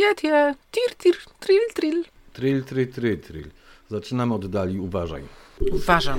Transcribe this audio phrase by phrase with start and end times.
[0.00, 2.04] Tie, tie, tir, tir, trill, trill.
[2.32, 3.50] Trill, trill, trill, trill.
[3.88, 5.22] Zaczynamy od dali, uważaj.
[5.72, 6.18] Uważam.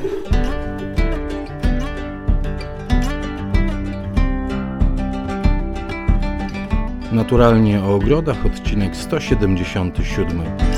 [7.11, 10.70] Naturalnie o ogrodach, odcinek 177.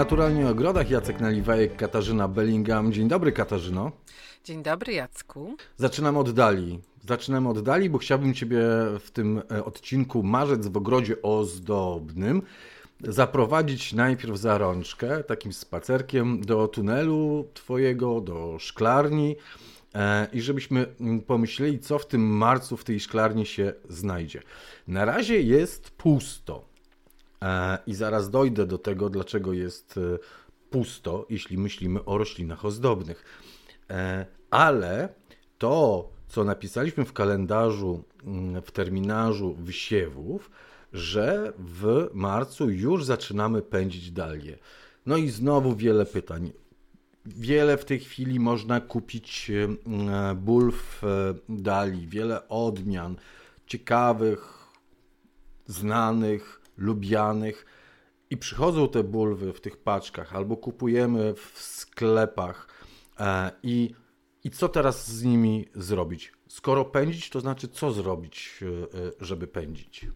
[0.00, 2.92] Naturalnie o ogrodach, Jacek Naliwajek, Katarzyna Bellingham.
[2.92, 3.92] Dzień dobry Katarzyno.
[4.44, 5.56] Dzień dobry Jacku.
[5.76, 6.80] Zaczynamy od dali.
[7.08, 8.60] Zaczynamy od dali, bo chciałbym Ciebie
[9.00, 12.42] w tym e, odcinku Marzec w ogrodzie ozdobnym
[13.00, 19.36] zaprowadzić najpierw za rączkę, takim spacerkiem do tunelu Twojego, do szklarni
[19.94, 24.42] e, i żebyśmy mm, pomyśleli, co w tym marcu w tej szklarni się znajdzie.
[24.88, 26.69] Na razie jest pusto.
[27.42, 30.18] E, I zaraz dojdę do tego, dlaczego jest e,
[30.70, 33.24] pusto, jeśli myślimy o roślinach ozdobnych.
[33.90, 35.08] E, ale
[35.58, 40.50] to, co napisaliśmy w kalendarzu, mm, w terminarzu wysiewów,
[40.92, 44.58] że w marcu już zaczynamy pędzić dalie.
[45.06, 46.52] No i znowu wiele pytań.
[47.26, 49.50] Wiele w tej chwili można kupić
[50.36, 51.02] bulw
[51.48, 53.16] dali, wiele odmian
[53.66, 54.68] ciekawych,
[55.66, 57.66] znanych, lubianych
[58.30, 62.68] i przychodzą te bulwy w tych paczkach albo kupujemy w sklepach
[63.20, 63.94] e, i,
[64.44, 66.32] i co teraz z nimi zrobić?
[66.48, 68.66] Skoro pędzić, to znaczy co zrobić, e,
[68.98, 70.06] e, żeby pędzić?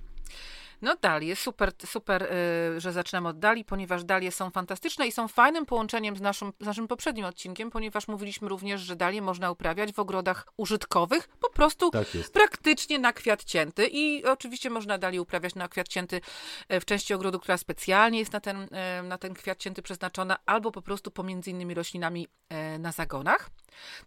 [0.82, 5.28] No dalie, super, super, y, że zaczynamy od dali, ponieważ dalie są fantastyczne i są
[5.28, 9.92] fajnym połączeniem z naszym, z naszym poprzednim odcinkiem, ponieważ mówiliśmy również, że dalie można uprawiać
[9.92, 15.54] w ogrodach użytkowych, po prostu tak praktycznie na kwiat cięty i oczywiście można dalie uprawiać
[15.54, 16.20] na kwiat cięty
[16.68, 20.36] e, w części ogrodu, która specjalnie jest na ten, e, na ten kwiat cięty przeznaczona,
[20.46, 23.50] albo po prostu pomiędzy innymi roślinami e, na zagonach,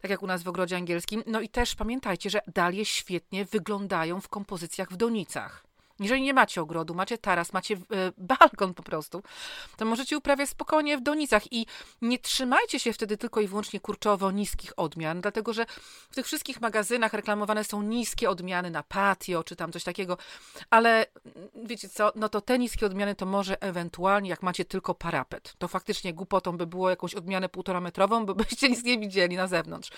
[0.02, 1.24] tak jak u nas w ogrodzie angielskim.
[1.28, 5.67] No i też pamiętajcie, że dalie świetnie wyglądają w kompozycjach w donicach.
[6.00, 7.78] Jeżeli nie macie ogrodu, macie taras, macie e,
[8.18, 9.24] balkon po prostu,
[9.78, 11.66] to możecie uprawiać spokojnie w donicach i
[12.02, 15.66] nie trzymajcie się wtedy tylko i wyłącznie kurczowo niskich odmian, dlatego że
[16.10, 20.18] w tych wszystkich magazynach reklamowane są niskie odmiany na patio czy tam coś takiego,
[20.70, 24.96] ale mm, wiecie co, no to te niskie odmiany to może ewentualnie jak macie tylko
[24.96, 29.36] parapet, to faktycznie głupotą by było jakąś odmianę półtora metrową, bo byście nic nie widzieli
[29.36, 29.90] na zewnątrz.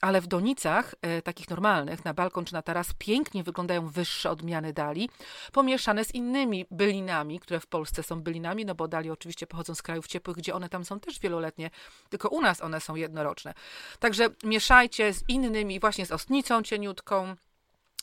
[0.00, 4.72] Ale w donicach, e, takich normalnych, na balkon czy na taras, pięknie wyglądają wyższe odmiany
[4.72, 5.10] dali,
[5.52, 9.82] pomieszane z innymi bylinami, które w Polsce są bylinami, no bo dali oczywiście pochodzą z
[9.82, 11.70] krajów ciepłych, gdzie one tam są też wieloletnie,
[12.08, 13.54] tylko u nas one są jednoroczne.
[13.98, 17.36] Także mieszajcie z innymi, właśnie z ostnicą cieniutką,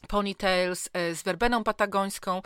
[0.07, 2.41] ponytails e, z werbeną patagońską.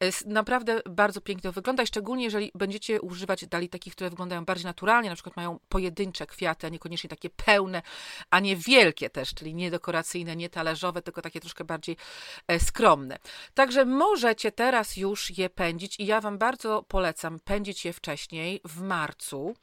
[0.00, 4.66] E, naprawdę bardzo pięknie to wygląda szczególnie jeżeli będziecie używać dali takich, które wyglądają bardziej
[4.66, 7.82] naturalnie, na przykład mają pojedyncze kwiaty, a niekoniecznie takie pełne,
[8.30, 11.96] a nie wielkie też, czyli nie dekoracyjne, nie talerzowe, tylko takie troszkę bardziej
[12.48, 13.18] e, skromne.
[13.54, 18.80] Także możecie teraz już je pędzić i ja Wam bardzo polecam pędzić je wcześniej, w
[18.80, 19.54] marcu,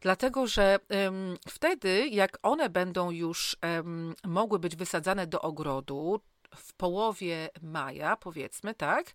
[0.00, 6.20] dlatego że um, wtedy, jak one będą już um, mogły być wysadzane do ogrodu,
[6.56, 9.12] w połowie maja, powiedzmy, tak,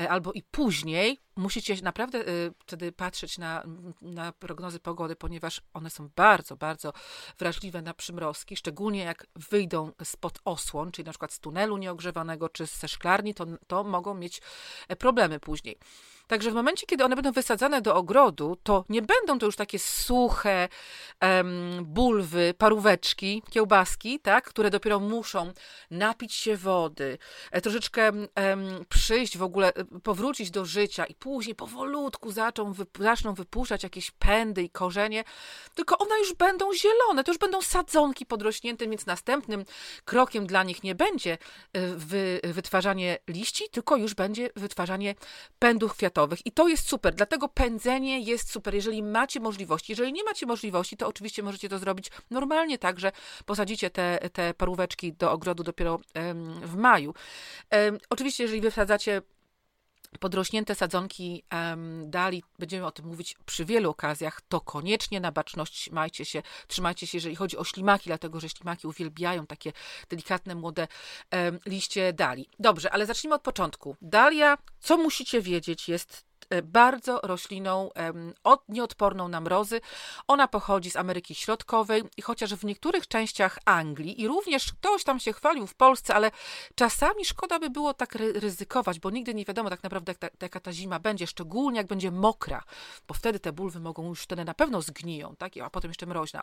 [0.00, 3.62] e, albo i później, musicie naprawdę y, wtedy patrzeć na,
[4.02, 6.92] na prognozy pogody, ponieważ one są bardzo, bardzo
[7.38, 12.66] wrażliwe na przymrozki, szczególnie jak wyjdą spod osłon, czyli na przykład z tunelu nieogrzewanego czy
[12.66, 14.40] ze szklarni, to, to mogą mieć
[14.88, 15.78] e, problemy później.
[16.30, 19.78] Także w momencie, kiedy one będą wysadzane do ogrodu, to nie będą to już takie
[19.78, 20.68] suche
[21.22, 25.52] um, bulwy, paróweczki, kiełbaski, tak, które dopiero muszą
[25.90, 27.18] napić się wody,
[27.50, 28.28] e, troszeczkę um,
[28.88, 34.62] przyjść w ogóle, e, powrócić do życia i później powolutku zaczną, zaczną wypuszczać jakieś pędy
[34.62, 35.24] i korzenie,
[35.74, 39.64] tylko one już będą zielone, to już będą sadzonki podrośnięte, więc następnym
[40.04, 45.14] krokiem dla nich nie będzie e, wy, wytwarzanie liści, tylko już będzie wytwarzanie
[45.58, 49.92] pędów kwiatowych i to jest super, dlatego pędzenie jest super, jeżeli macie możliwości.
[49.92, 53.12] Jeżeli nie macie możliwości, to oczywiście możecie to zrobić normalnie tak, że
[53.46, 56.00] posadzicie te, te paróweczki do ogrodu dopiero
[56.62, 57.14] w maju.
[58.10, 59.22] Oczywiście, jeżeli wysadzacie
[60.18, 65.90] podrośnięte sadzonki um, dali, będziemy o tym mówić przy wielu okazjach, to koniecznie na baczność
[65.90, 69.72] majcie się, trzymajcie się, jeżeli chodzi o ślimaki, dlatego że ślimaki uwielbiają takie
[70.08, 70.88] delikatne, młode
[71.32, 72.48] um, liście dali.
[72.58, 73.96] Dobrze, ale zacznijmy od początku.
[74.02, 76.29] Dalia, co musicie wiedzieć, jest
[76.62, 77.90] bardzo rośliną
[78.44, 79.80] od, nieodporną na mrozy.
[80.28, 85.20] Ona pochodzi z Ameryki Środkowej i chociaż w niektórych częściach Anglii i również ktoś tam
[85.20, 86.30] się chwalił w Polsce, ale
[86.74, 90.60] czasami szkoda by było tak ryzykować, bo nigdy nie wiadomo tak naprawdę, jak ta, jaka
[90.60, 92.62] ta zima będzie, szczególnie jak będzie mokra,
[93.08, 95.52] bo wtedy te bulwy mogą już wtedy na pewno zgniją, tak?
[95.64, 96.42] a potem jeszcze mroźna.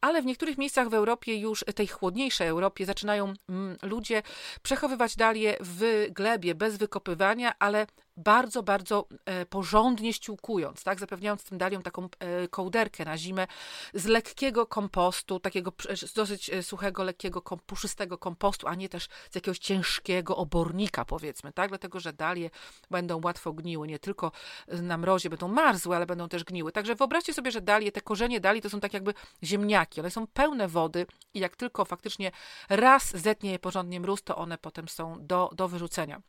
[0.00, 4.22] Ale w niektórych miejscach w Europie, już tej chłodniejszej Europie, zaczynają mm, ludzie
[4.62, 7.86] przechowywać dalie w glebie bez wykopywania, ale
[8.24, 13.46] bardzo, bardzo e, porządnie ściółkując, tak, zapewniając tym daliom taką e, kołderkę na zimę
[13.94, 15.72] z lekkiego kompostu, takiego
[16.14, 21.68] dosyć e, suchego, lekkiego, puszystego kompostu, a nie też z jakiegoś ciężkiego obornika, powiedzmy, tak,
[21.68, 22.50] dlatego, że dalie
[22.90, 24.32] będą łatwo gniły, nie tylko
[24.68, 26.72] na mrozie będą marzły, ale będą też gniły.
[26.72, 30.26] Także wyobraźcie sobie, że dalie, te korzenie dali to są tak jakby ziemniaki, one są
[30.26, 32.30] pełne wody i jak tylko faktycznie
[32.68, 36.22] raz zetnie je porządnie mróz, to one potem są do, do wyrzucenia.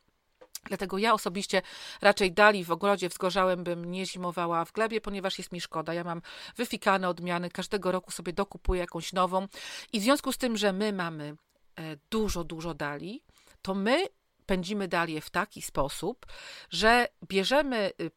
[0.64, 1.62] Dlatego ja osobiście
[2.00, 5.94] raczej dali w ogrodzie wzgorzałym bym nie zimowała w glebie, ponieważ jest mi szkoda.
[5.94, 6.22] Ja mam
[6.56, 9.48] wyfikane odmiany, każdego roku sobie dokupuję jakąś nową
[9.92, 11.36] i w związku z tym, że my mamy
[11.76, 13.22] e, dużo, dużo dali,
[13.62, 14.06] to my
[14.46, 16.26] pędzimy dalię w taki sposób,
[16.70, 18.10] że bierzemy y,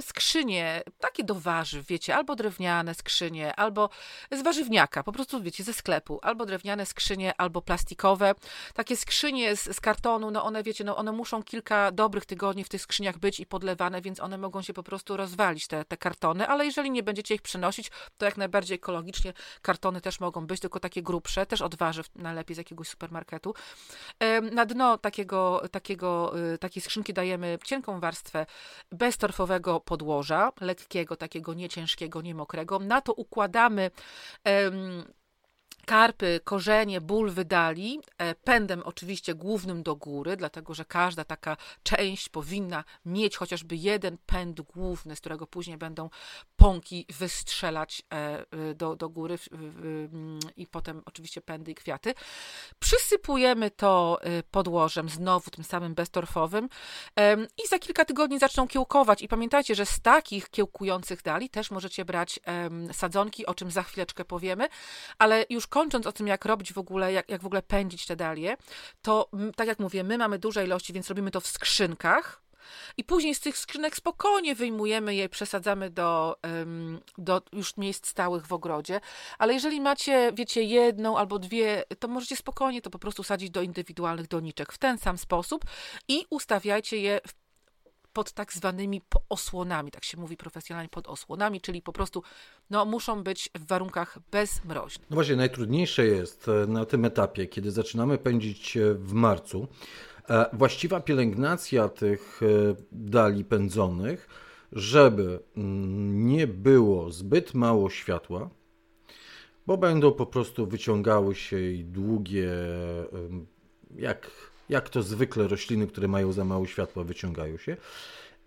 [0.00, 3.90] skrzynie, takie do warzyw, wiecie, albo drewniane skrzynie, albo
[4.30, 8.34] z warzywniaka, po prostu, wiecie, ze sklepu, albo drewniane skrzynie, albo plastikowe.
[8.74, 12.68] Takie skrzynie z, z, kartonu, no one, wiecie, no one muszą kilka dobrych tygodni w
[12.68, 16.48] tych skrzyniach być i podlewane, więc one mogą się po prostu rozwalić, te, te kartony,
[16.48, 19.32] ale jeżeli nie będziecie ich przenosić, to jak najbardziej ekologicznie
[19.62, 23.54] kartony też mogą być, tylko takie grubsze, też od warzyw, najlepiej z jakiegoś supermarketu.
[24.52, 28.46] Na dno takiego, takiego, y, takiej skrzynki dajemy cienką warstwę
[28.90, 32.78] beztorfowego podłoża, lekkiego, takiego nieciężkiego, niemokrego.
[32.78, 33.90] Na to układamy
[35.86, 42.28] karpy, korzenie, ból wydali, e, pędem oczywiście głównym do góry, dlatego że każda taka część
[42.28, 46.10] powinna mieć chociażby jeden pęd główny, z którego później będą
[46.56, 49.38] pąki wystrzelać e, e, do, do góry
[50.56, 52.14] i potem oczywiście pędy i kwiaty.
[52.78, 56.68] Przysypujemy to podłożem, znowu tym samym beztorfowym
[57.64, 59.22] i za kilka tygodni zaczną kiełkować.
[59.22, 62.40] I pamiętajcie, że z takich kiełkujących dali też możecie brać
[62.92, 64.68] sadzonki, o czym za chwileczkę powiemy,
[65.18, 68.16] ale już kończąc o tym, jak robić w ogóle, jak, jak w ogóle pędzić te
[68.16, 68.56] dalie,
[69.02, 72.42] to tak jak mówię, my mamy duże ilości, więc robimy to w skrzynkach.
[72.96, 76.36] I później z tych skrzynek spokojnie wyjmujemy je, przesadzamy do,
[77.18, 79.00] do już miejsc stałych w ogrodzie.
[79.38, 83.62] Ale jeżeli macie, wiecie, jedną albo dwie, to możecie spokojnie to po prostu sadzić do
[83.62, 85.64] indywidualnych doniczek w ten sam sposób
[86.08, 87.32] i ustawiajcie je w
[88.12, 92.22] pod tak zwanymi osłonami, tak się mówi profesjonalnie, pod osłonami, czyli po prostu
[92.70, 95.10] no, muszą być w warunkach bezmroźnych.
[95.10, 99.68] No właśnie, najtrudniejsze jest e, na tym etapie, kiedy zaczynamy pędzić e, w marcu,
[100.28, 102.40] e, właściwa pielęgnacja tych
[102.92, 104.28] dali pędzonych,
[104.72, 108.50] żeby mm, nie było zbyt mało światła,
[109.66, 112.50] bo będą po prostu wyciągały się i długie,
[113.96, 114.30] jak
[114.70, 117.76] jak to zwykle rośliny, które mają za mało światła, wyciągają się,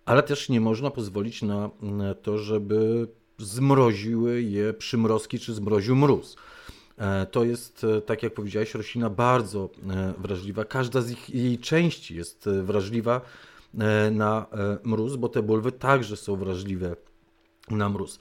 [0.06, 1.70] ale też nie można pozwolić na
[2.22, 6.36] to, żeby zmroziły je przymrozki czy zmroził mróz.
[6.98, 10.66] E, to jest, e, tak jak powiedziałeś, roślina bardzo e, wrażliwa.
[10.66, 13.22] Każda z ich, jej części jest wrażliwa
[14.12, 14.46] na
[14.84, 16.96] mróz, bo te bulwy także są wrażliwe
[17.69, 18.19] na mróz.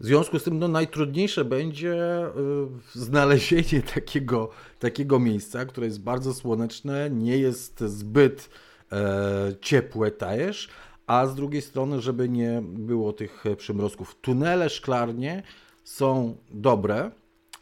[0.00, 6.34] W związku z tym no, najtrudniejsze będzie y, znalezienie takiego, takiego miejsca, które jest bardzo
[6.34, 8.50] słoneczne, nie jest zbyt
[8.92, 10.68] e, ciepłe też,
[11.06, 14.16] a z drugiej strony, żeby nie było tych przymrozków.
[14.20, 15.42] Tunele szklarnie
[15.84, 17.10] są dobre,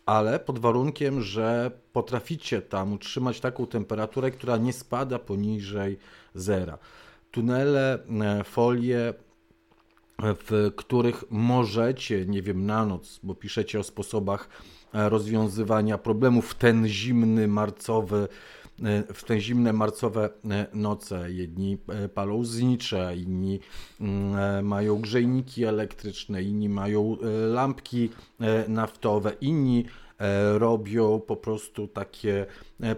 [0.07, 5.99] ale pod warunkiem, że potraficie tam utrzymać taką temperaturę, która nie spada poniżej
[6.35, 6.79] zera.
[7.31, 9.15] Tunele, e, folie
[10.23, 14.49] w których możecie, nie wiem, na noc, bo piszecie o sposobach
[14.95, 18.29] e, rozwiązywania problemów w ten zimny marcowy,
[18.85, 21.33] e, w te zimne marcowe e, noce.
[21.33, 21.79] Jedni
[22.15, 23.61] palą znicze, inni
[24.01, 27.17] mm, mają grzejniki elektryczne, inni mają
[27.49, 28.11] lampki
[28.69, 29.85] naftowe, inni
[30.55, 32.47] robią po prostu takie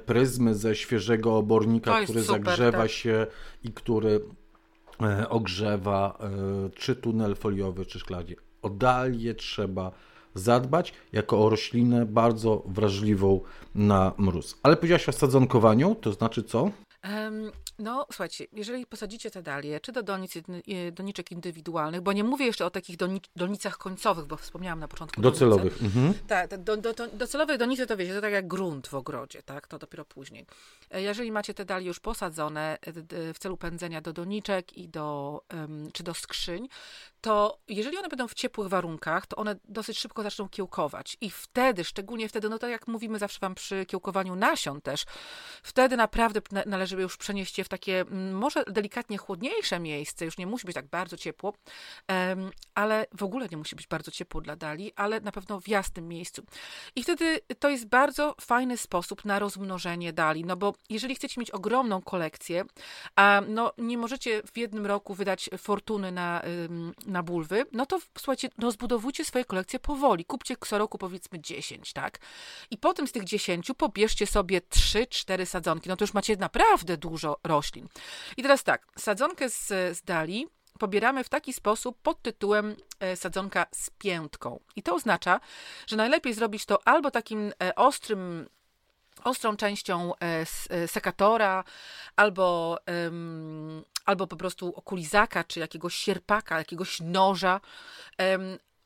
[0.06, 2.90] pryzmy ze świeżego obornika, który super, zagrzewa tak.
[2.90, 3.26] się
[3.64, 4.20] i który
[5.28, 8.36] ogrzewa, e, czy tunel foliowy, czy szklarnie.
[8.62, 9.92] O dalię trzeba
[10.34, 13.40] zadbać jako o roślinę bardzo wrażliwą
[13.74, 14.58] na mróz.
[14.62, 16.70] Ale powiedziałaś o sadzonkowaniu, to znaczy co?
[17.82, 20.34] No, słuchajcie, jeżeli posadzicie te dalie, czy do donic,
[20.92, 22.96] doniczek indywidualnych, bo nie mówię jeszcze o takich
[23.36, 25.20] donicach końcowych, bo wspomniałam na początku.
[25.20, 25.82] Docelowych.
[25.82, 26.14] Mhm.
[26.28, 29.66] Tak, do, do, do, donice to wiecie, to tak jak grunt w ogrodzie, tak?
[29.66, 30.46] To dopiero później.
[30.90, 35.40] E, jeżeli macie te dalie już posadzone e, w celu pędzenia do doniczek i do,
[35.92, 36.68] czy do skrzyń,
[37.20, 41.16] to jeżeli one będą w ciepłych warunkach, to one dosyć szybko zaczną kiełkować.
[41.20, 45.04] I wtedy, szczególnie wtedy, no to jak mówimy zawsze wam przy kiełkowaniu nasion też,
[45.62, 50.46] wtedy naprawdę należy już przenieść je w takie mm, może delikatnie chłodniejsze miejsce, już nie
[50.46, 51.54] musi być tak bardzo ciepło,
[52.74, 56.08] ale w ogóle nie musi być bardzo ciepło dla dali, ale na pewno w jasnym
[56.08, 56.42] miejscu.
[56.96, 61.50] I wtedy to jest bardzo fajny sposób na rozmnożenie dali, no bo jeżeli chcecie mieć
[61.50, 62.64] ogromną kolekcję,
[63.16, 66.42] a no nie możecie w jednym roku wydać fortuny na
[67.06, 70.24] na bulwy, no to słuchajcie, rozbudowujcie swoje kolekcje powoli.
[70.24, 72.18] Kupcie co roku powiedzmy 10, tak?
[72.70, 75.88] I potem z tych 10 pobierzcie sobie 3-4 sadzonki.
[75.88, 77.61] No to już macie naprawdę dużo roślin.
[78.36, 80.46] I teraz tak, sadzonkę z, z dali
[80.78, 84.60] pobieramy w taki sposób pod tytułem e, sadzonka z piętką.
[84.76, 85.40] I to oznacza,
[85.86, 88.48] że najlepiej zrobić to albo takim e, ostrym
[89.24, 90.46] ostrą częścią e,
[90.86, 91.64] sekatora,
[92.16, 92.78] albo
[94.04, 97.60] albo po prostu okulizaka, czy jakiegoś sierpaka, jakiegoś noża,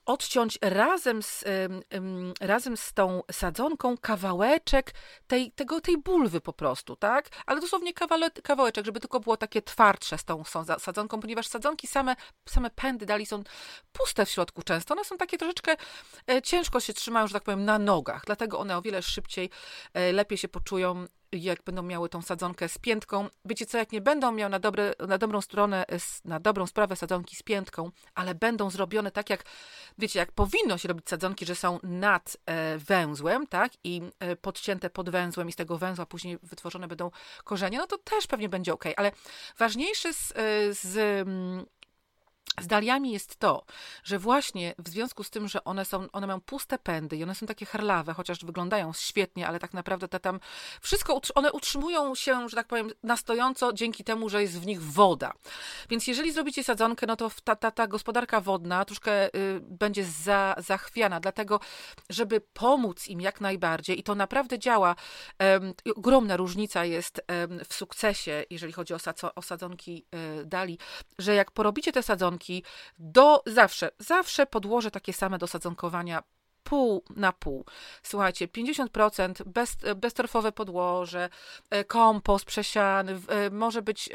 [0.06, 1.44] odciąć razem z,
[2.40, 4.94] razem z tą sadzonką kawałeczek
[5.26, 7.28] tej, tego, tej bulwy po prostu, tak?
[7.46, 7.92] Ale dosłownie
[8.42, 10.42] kawałeczek, żeby tylko było takie twardsze z tą
[10.78, 12.16] sadzonką, ponieważ sadzonki same,
[12.48, 13.42] same pędy dali są
[13.92, 14.94] puste w środku często.
[14.94, 15.76] One są takie troszeczkę
[16.30, 19.50] e, ciężko się trzymają, że tak powiem, na nogach, dlatego one o wiele szybciej,
[19.94, 21.06] e, lepiej się poczują
[21.44, 23.28] jak będą miały tą sadzonkę z piętką.
[23.44, 25.84] Wiecie co, jak nie będą miały na, dobre, na dobrą stronę,
[26.24, 29.44] na dobrą sprawę sadzonki z piętką, ale będą zrobione tak jak,
[29.98, 34.90] wiecie, jak powinno się robić sadzonki, że są nad e, węzłem, tak, i e, podcięte
[34.90, 37.10] pod węzłem i z tego węzła później wytworzone będą
[37.44, 39.12] korzenie, no to też pewnie będzie ok, ale
[39.58, 41.66] ważniejsze z, e, z mm,
[42.60, 43.64] z daliami jest to,
[44.04, 47.34] że właśnie w związku z tym, że one są, one mają puste pędy i one
[47.34, 50.40] są takie harlawe, chociaż wyglądają świetnie, ale tak naprawdę te tam
[50.80, 54.82] wszystko, one utrzymują się, że tak powiem, na stojąco dzięki temu, że jest w nich
[54.82, 55.32] woda.
[55.90, 60.54] Więc jeżeli zrobicie sadzonkę, no to ta, ta, ta gospodarka wodna troszkę y, będzie za,
[60.58, 61.60] zachwiana, dlatego,
[62.10, 64.96] żeby pomóc im jak najbardziej i to naprawdę działa.
[65.40, 68.98] Um, ogromna różnica jest um, w sukcesie, jeżeli chodzi o,
[69.34, 70.04] o sadzonki
[70.40, 70.78] y, dali,
[71.18, 72.35] że jak porobicie te sadzonki,
[72.98, 76.22] do zawsze, zawsze podłoże takie same do sadzonkowania
[76.66, 77.64] pół na pół.
[78.02, 81.28] Słuchajcie, 50% bez, beztorfowe podłoże,
[81.70, 84.10] e, kompost przesiany, e, może być,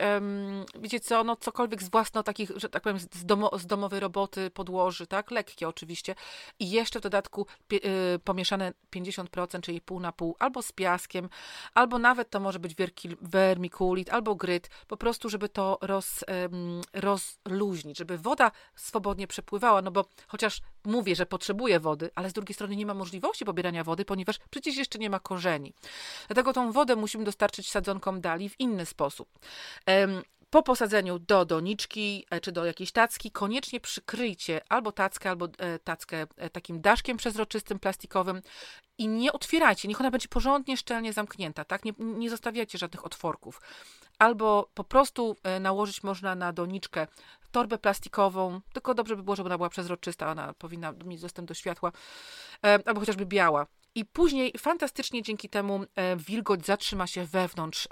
[0.80, 4.50] wiecie co, no cokolwiek z własno takich, że tak powiem, z, domo, z domowej roboty
[4.50, 6.16] podłoży, tak, lekkie oczywiście.
[6.60, 11.30] I jeszcze w dodatku e, pomieszane 50%, czyli pół na pół, albo z piaskiem,
[11.74, 12.76] albo nawet to może być
[13.22, 16.24] vermiculit, albo gryt, po prostu, żeby to roz,
[16.94, 22.54] rozluźnić, żeby woda swobodnie przepływała, no bo chociaż mówię, że potrzebuje wody, ale z drugiej
[22.54, 25.74] strony nie ma możliwości pobierania wody, ponieważ przecież jeszcze nie ma korzeni.
[26.28, 29.40] Dlatego tą wodę musimy dostarczyć sadzonkom dali w inny sposób.
[30.52, 35.80] Po posadzeniu do doniczki e, czy do jakiejś tacki koniecznie przykryjcie albo tackę, albo e,
[35.80, 38.42] tackę e, takim daszkiem przezroczystym, plastikowym
[38.98, 41.86] i nie otwierajcie, niech ona będzie porządnie, szczelnie zamknięta, tak?
[41.86, 43.62] Nie, nie zostawiajcie żadnych otworków.
[44.20, 47.08] Albo po prostu nałożyć można na doniczkę
[47.52, 51.54] torbę plastikową, tylko dobrze by było, żeby ona była przezroczysta, ona powinna mieć dostęp do
[51.54, 51.92] światła,
[52.86, 53.68] albo chociażby biała.
[53.96, 55.86] I później fantastycznie dzięki temu
[56.18, 57.88] wilgoć zatrzyma się wewnątrz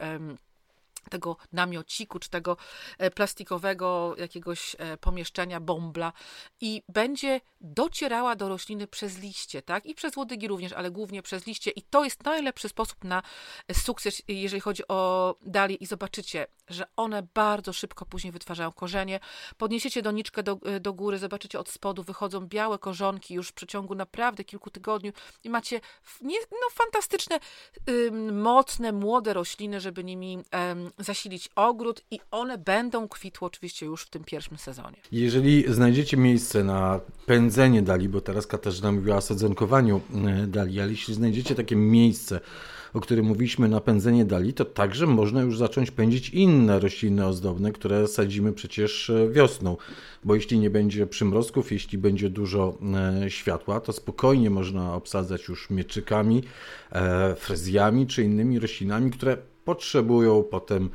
[1.10, 2.58] tego namiociku, czy tego
[2.98, 6.14] e, plastikowego jakiegoś e, pomieszczenia, bombla
[6.62, 9.86] i będzie docierała do rośliny przez liście, tak?
[9.86, 13.24] I przez łodygi również, ale głównie przez liście i to jest najlepszy sposób na
[13.74, 19.20] sukces, jeżeli chodzi o dalie i zobaczycie, że one bardzo szybko później wytwarzają korzenie.
[19.58, 23.96] Podniesiecie doniczkę do, e, do góry, zobaczycie od spodu wychodzą białe korzonki już w przeciągu
[23.96, 25.14] naprawdę kilku tygodni
[25.44, 25.82] i macie
[26.22, 27.40] nie, no, fantastyczne,
[28.32, 30.44] mocne, młode rośliny, żeby nimi
[31.00, 34.98] zasilić ogród i one będą kwitły oczywiście już w tym pierwszym sezonie.
[35.12, 40.92] Jeżeli znajdziecie miejsce na pędzenie dali, bo teraz Katarzyna mówiła o sadzonkowaniu e, dali, ale
[40.92, 42.40] jeśli znajdziecie takie miejsce,
[42.94, 48.08] o którym mówiliśmy, napędzenie dali, to także można już zacząć pędzić inne rośliny ozdobne, które
[48.08, 49.78] sadzimy przecież e, wiosną.
[50.24, 52.78] Bo jeśli nie będzie przymrozków, jeśli będzie dużo
[53.24, 56.44] e, światła, to spokojnie można obsadzać już mieczykami,
[57.38, 60.90] frezjami czy innymi roślinami, które potrzebują potem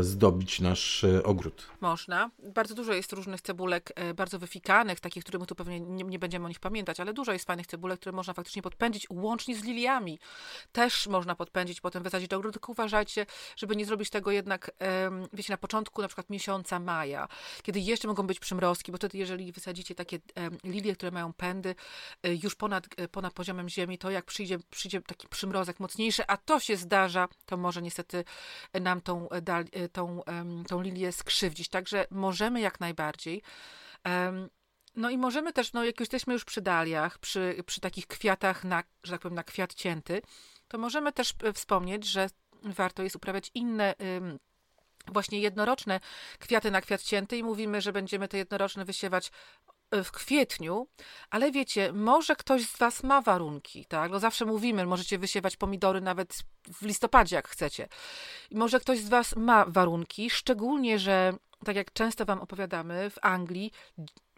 [0.00, 1.68] zdobić nasz e, ogród.
[1.80, 2.30] Można.
[2.54, 6.44] Bardzo dużo jest różnych cebulek, e, bardzo wyfikanych, takich, które tu pewnie nie, nie, będziemy
[6.44, 10.18] o nich pamiętać, ale dużo jest fajnych cebulek, które można faktycznie podpędzić, łącznie z liliami.
[10.72, 14.70] Też można podpędzić, potem wysadzić do ogrodu, tylko uważajcie, żeby nie zrobić tego jednak,
[15.32, 17.28] wiecie, na początku na przykład miesiąca maja,
[17.62, 20.18] kiedy jeszcze mogą być przymrozki, bo wtedy jeżeli wysadzicie takie
[20.64, 21.74] lilie, które mają pędy
[22.42, 26.76] już ponad, ponad poziomem ziemi, to jak przyjdzie, przyjdzie taki przymrozek mocniejszy, a to się
[26.76, 28.24] zdarza, to może niestety
[28.80, 29.28] nam tą,
[29.92, 30.22] tą,
[30.68, 31.68] tą lilię skrzywdzić.
[31.68, 33.42] Także możemy jak najbardziej.
[34.96, 38.82] No i możemy też, no jak jesteśmy już przy daliach, przy, przy takich kwiatach, na,
[39.02, 40.22] że tak powiem, na kwiat cięty,
[40.68, 42.28] to możemy też e, wspomnieć, że
[42.62, 43.94] warto jest uprawiać inne
[45.06, 46.00] właśnie jednoroczne
[46.38, 49.32] kwiaty na kwiat cięty i mówimy, że będziemy te jednoroczne wysiewać
[49.92, 50.86] w kwietniu,
[51.30, 54.10] ale wiecie, może ktoś z Was ma warunki, tak?
[54.10, 56.34] No zawsze mówimy, możecie wysiewać pomidory nawet
[56.72, 57.88] w listopadzie, jak chcecie.
[58.50, 61.32] Może ktoś z Was ma warunki, szczególnie, że
[61.64, 63.72] tak jak często Wam opowiadamy, w Anglii,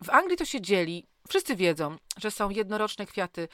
[0.04, 3.48] w Anglii to się dzieli, wszyscy wiedzą, że są jednoroczne kwiaty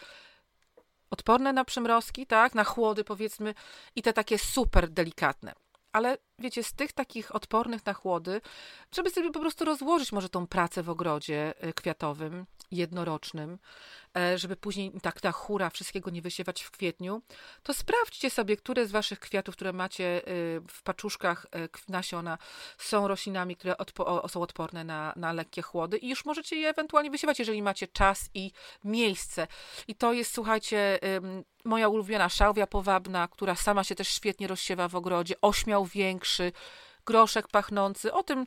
[1.11, 3.55] odporne na przymrozki, tak, na chłody powiedzmy
[3.97, 5.53] i te takie super delikatne
[5.93, 8.41] ale wiecie, z tych takich odpornych na chłody,
[8.95, 13.59] żeby sobie po prostu rozłożyć może tą pracę w ogrodzie e, kwiatowym, jednorocznym,
[14.17, 17.23] e, żeby później tak ta chura wszystkiego nie wysiewać w kwietniu,
[17.63, 20.21] to sprawdźcie sobie, które z waszych kwiatów, które macie e,
[20.69, 21.47] w paczuszkach
[21.89, 22.39] nasiona,
[22.79, 27.11] są roślinami, które odpo są odporne na, na lekkie chłody i już możecie je ewentualnie
[27.11, 28.53] wysiewać, jeżeli macie czas i
[28.85, 29.47] miejsce.
[29.89, 30.99] I to jest, słuchajcie,
[31.65, 36.53] moja ulubiona szałwia powabna, która sama się też świetnie rozsiewa w ogrodzie, ośmiał większy,
[37.07, 38.47] groszek pachnący, o tym ym,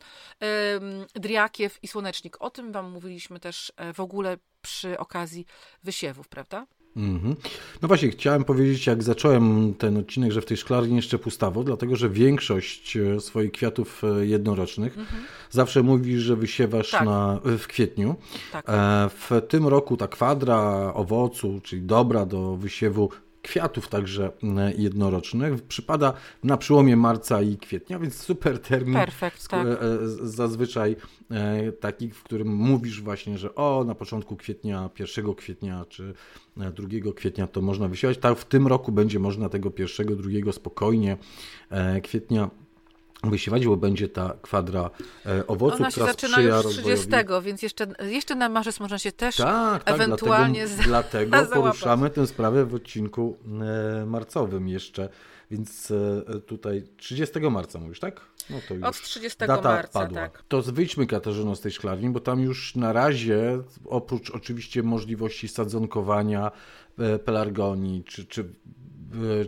[1.16, 2.42] driakiew i słonecznik.
[2.42, 5.46] O tym wam mówiliśmy też e, w ogóle przy okazji
[5.84, 6.66] wysiewów, prawda?
[6.98, 7.36] Mm-hmm.
[7.82, 11.96] No właśnie, chciałem powiedzieć, jak zacząłem ten odcinek, że w tej szklarni jeszcze pustawo, dlatego
[11.96, 15.52] że większość e, swoich kwiatów e, jednorocznych mm-hmm.
[15.52, 17.06] zawsze mówisz, że wysiewasz tak.
[17.06, 18.16] na, w kwietniu.
[18.52, 18.66] Tak.
[19.10, 23.10] W tym roku ta kwadra owocu, czyli dobra do wysiewu,
[23.46, 28.94] kwiatów także e, jednorocznych przypada na przełomie marca i kwietnia, więc super termin.
[28.94, 29.68] Perfekt, tak.
[29.68, 29.78] E,
[30.24, 30.96] zazwyczaj
[31.32, 36.14] e, taki, w którym mówisz właśnie, że o, na początku kwietnia, 1 kwietnia czy
[36.58, 38.18] 2 kwietnia to można wysiewać.
[38.18, 41.18] Tak, w tym roku będzie można tego 1, 2 spokojnie
[42.04, 42.50] kwietnia
[43.30, 44.90] wysiewać, bo będzie ta kwadra
[45.26, 47.08] e, owoców, Ona się która zaczyna już 30,
[47.42, 52.28] więc jeszcze, jeszcze na marzec można się też tak, tak, ewentualnie Dlatego, dlatego poruszamy tę
[52.28, 53.38] sprawę w odcinku
[54.02, 55.10] e, marcowym jeszcze,
[55.52, 58.22] więc e, tutaj 30 marca mówisz, tak?
[58.50, 60.22] No to już Od 30 data marca, padła.
[60.22, 60.44] tak.
[60.48, 66.52] To wyjdźmy Katarzyno z tej szklarni, bo tam już na razie, oprócz oczywiście możliwości sadzonkowania
[67.26, 68.46] pelargonii, czy, czy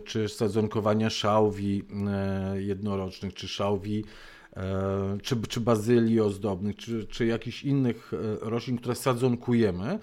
[0.04, 4.04] czy sadzonkowania szałwi e, jednorocznych, czy szałwi,
[4.56, 9.98] e, czy, czy bazylii ozdobnych, czy, czy jakichś innych roślin, które sadzonkujemy,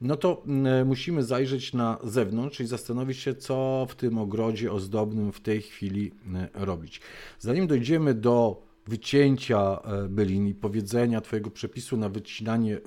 [0.00, 0.42] no to
[0.84, 6.12] musimy zajrzeć na zewnątrz i zastanowić się, co w tym ogrodzie ozdobnym w tej chwili
[6.54, 7.00] robić.
[7.38, 12.80] Zanim dojdziemy do wycięcia e, bylin i powiedzenia Twojego przepisu na wycinanie e, e,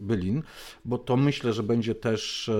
[0.00, 0.42] bylin,
[0.84, 2.50] bo to myślę, że będzie też,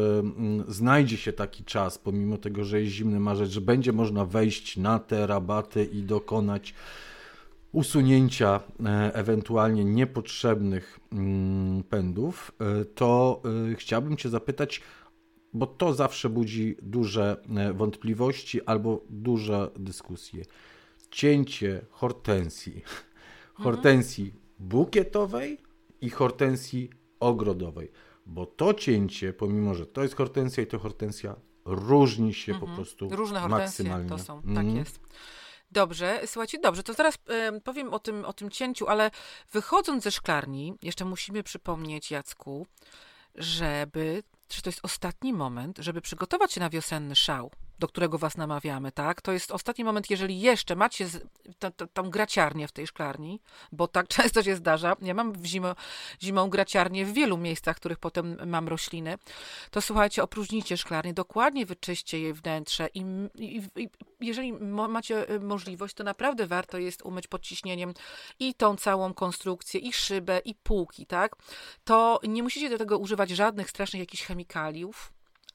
[0.69, 4.99] znajdzie się taki czas, pomimo tego, że jest zimny marzec, że będzie można wejść na
[4.99, 6.75] te rabaty i dokonać
[7.73, 8.61] usunięcia
[9.13, 12.53] ewentualnie niepotrzebnych mm, pędów,
[12.95, 13.43] to
[13.77, 14.83] chciałbym Cię zapytać,
[15.53, 17.37] bo to zawsze budzi duże
[17.75, 20.45] wątpliwości albo duże dyskusje
[21.13, 22.75] cięcie hortensji.
[22.75, 23.03] Mhm.
[23.55, 25.59] Hortensji bukietowej
[26.01, 27.93] i hortensji ogrodowej.
[28.27, 32.71] Bo to cięcie, pomimo że to jest hortensja i to hortensja, różni się mhm.
[32.71, 34.09] po prostu Różne maksymalnie.
[34.09, 34.77] to są, tak mhm.
[34.77, 35.01] jest.
[35.71, 39.11] Dobrze, słuchajcie, dobrze, to zaraz y, powiem o tym, o tym cięciu, ale
[39.53, 42.67] wychodząc ze szklarni, jeszcze musimy przypomnieć Jacku,
[43.35, 44.23] żeby,
[44.53, 47.51] że to jest ostatni moment, żeby przygotować się na wiosenny szał
[47.83, 49.23] do którego was namawiamy, tak?
[49.23, 51.07] To jest ostatni moment, jeżeli jeszcze macie
[51.93, 53.41] tą graciarnię w tej szklarni,
[53.73, 54.97] bo tak często się zdarza.
[55.03, 55.75] Ja mam w zimę,
[56.23, 59.19] zimą graciarnię w wielu miejscach, w których potem mam rośliny.
[59.71, 63.91] To słuchajcie, opróżnijcie szklarnię, dokładnie wyczyście jej wnętrze i, i, i
[64.21, 64.53] jeżeli
[64.89, 67.95] macie y, możliwość, to naprawdę warto jest umyć pod ciśnieniem
[68.39, 71.37] i tą całą konstrukcję, i szybę, i półki, tak?
[71.85, 75.13] To nie musicie do tego używać żadnych strasznych jakichś chemikaliów,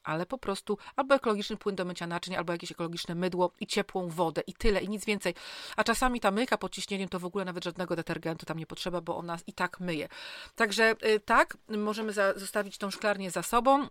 [0.08, 4.08] ale po prostu albo ekologiczny płyn do mycia naczyń, albo jakieś ekologiczne mydło i ciepłą
[4.08, 5.34] wodę i tyle, i nic więcej.
[5.76, 9.00] A czasami ta myjka pod ciśnieniem to w ogóle nawet żadnego detergentu tam nie potrzeba,
[9.00, 10.08] bo ona i tak myje.
[10.56, 13.88] Także y, tak, możemy za, zostawić tą szklarnię za sobą.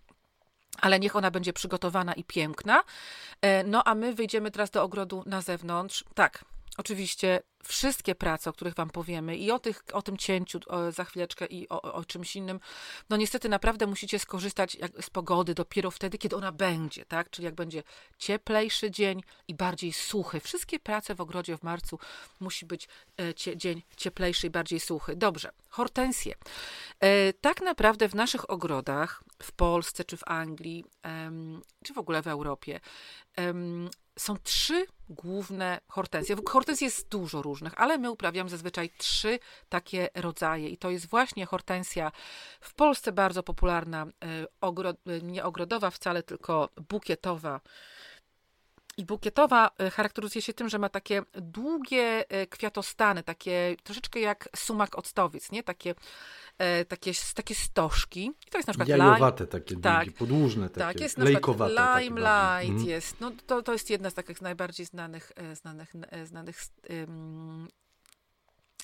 [0.82, 2.84] ale niech ona będzie przygotowana i piękna.
[3.41, 6.03] E, no a my wyjdziemy teraz do ogrodu na zewnątrz.
[6.15, 6.45] Tak,
[6.77, 11.03] oczywiście wszystkie prace, o których Wam powiemy i o, tych, o tym cięciu o, za
[11.03, 12.59] chwileczkę i o, o, czymś innym,
[13.09, 17.29] no niestety naprawdę musicie skorzystać jak, z pogody dopiero wtedy, kiedy ona będzie, tak?
[17.29, 17.83] Czyli jak będzie
[18.17, 20.39] cieplejszy dzień i bardziej suchy.
[20.39, 21.99] Wszystkie prace w ogrodzie w marcu
[22.39, 25.15] musi być e, cie, dzień cieplejszy i bardziej suchy.
[25.15, 26.35] Dobrze, hortensje.
[26.99, 32.21] E, tak naprawdę w naszych ogrodach, w Polsce czy w Anglii, em, czy w ogóle
[32.21, 32.79] w Europie,
[33.35, 33.89] em,
[34.19, 36.35] są trzy główne hortensje.
[36.49, 40.69] Hortensji jest dużo różnych, ale my uprawiamy zazwyczaj trzy takie rodzaje.
[40.69, 42.12] I to jest właśnie hortensja
[42.62, 47.62] w Polsce bardzo popularna, e, ogro, e, nie ogrodowa wcale, tylko bukietowa.
[48.97, 54.97] I bukietowa e, charakteryzuje się tym, że ma takie długie kwiatostany, takie troszeczkę jak sumak
[54.97, 55.63] octowic, nie?
[55.63, 55.95] Takie
[56.57, 58.31] e, takie, takie stożki.
[58.47, 59.51] I to jest na przykład Jajowate lime.
[59.51, 61.73] takie tak, długie, podłużne takie, tak, jest lejkowate.
[61.73, 62.86] Lime light mm.
[62.86, 67.67] jest, no to, to jest jedna z takich najbardziej znanych, e, znanych, e, znanych um,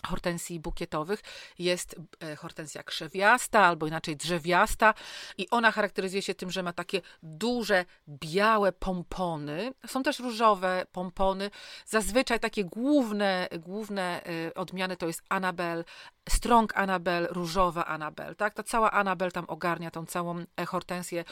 [0.05, 1.19] hortensji bukietowych
[1.59, 4.93] jest e, hortensja krzewiasta albo inaczej drzewiasta
[5.37, 9.73] i ona charakteryzuje się tym, że ma takie duże, białe pompony.
[9.87, 11.51] Są też różowe pompony.
[11.85, 15.85] Zazwyczaj takie główne, główne e, odmiany to jest Anabel,
[16.29, 18.35] Strong Anabel, różowa Anabel.
[18.35, 18.53] Tak?
[18.53, 21.23] Ta cała Anabel tam ogarnia tą całą e, hortensję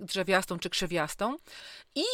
[0.00, 1.38] drzewiastą czy krzewiastą.
[1.94, 2.04] I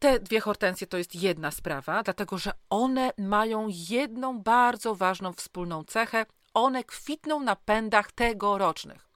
[0.00, 5.84] te dwie hortensje to jest jedna sprawa, dlatego że one mają jedną bardzo ważną wspólną
[5.84, 6.26] cechę.
[6.54, 9.10] One kwitną na pędach tegorocznych.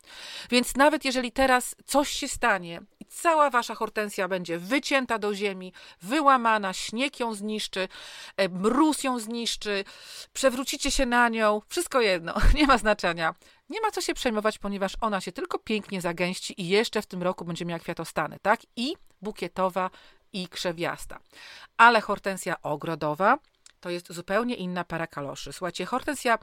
[0.51, 5.73] Więc nawet jeżeli teraz coś się stanie i cała wasza hortensja będzie wycięta do ziemi,
[6.03, 7.89] wyłamana, śnieg ją zniszczy,
[8.37, 9.85] e, mróz ją zniszczy,
[10.33, 13.35] przewrócicie się na nią, wszystko jedno, nie ma znaczenia.
[13.69, 17.23] Nie ma co się przejmować, ponieważ ona się tylko pięknie zagęści i jeszcze w tym
[17.23, 18.61] roku będzie miała kwiatostany, tak?
[18.77, 19.91] I bukietowa
[20.35, 21.19] i krzewiasta.
[21.77, 23.39] Ale hortensja ogrodowa
[23.85, 25.53] to jest zupełnie inna para kaloszy.
[25.53, 26.39] Słuchajcie, hortensja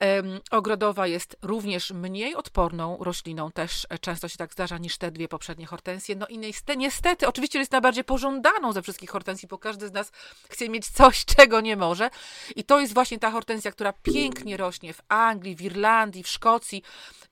[0.00, 5.28] um, ogrodowa jest również mniej odporną rośliną, też często się tak zdarza niż te dwie
[5.28, 6.16] poprzednie hortensje.
[6.16, 10.12] No i niestety, niestety oczywiście jest najbardziej pożądaną ze wszystkich hortensji, bo każdy z nas
[10.48, 12.10] chce mieć coś, czego nie może.
[12.56, 16.82] I to jest właśnie ta hortensja, która pięknie rośnie w Anglii, w Irlandii, w Szkocji.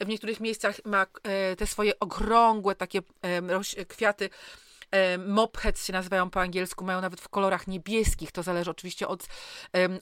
[0.01, 4.70] W niektórych miejscach ma e, te swoje okrągłe takie e, kwiaty E,
[5.19, 9.27] mopheads się nazywają po angielsku, mają nawet w kolorach niebieskich, to zależy oczywiście od,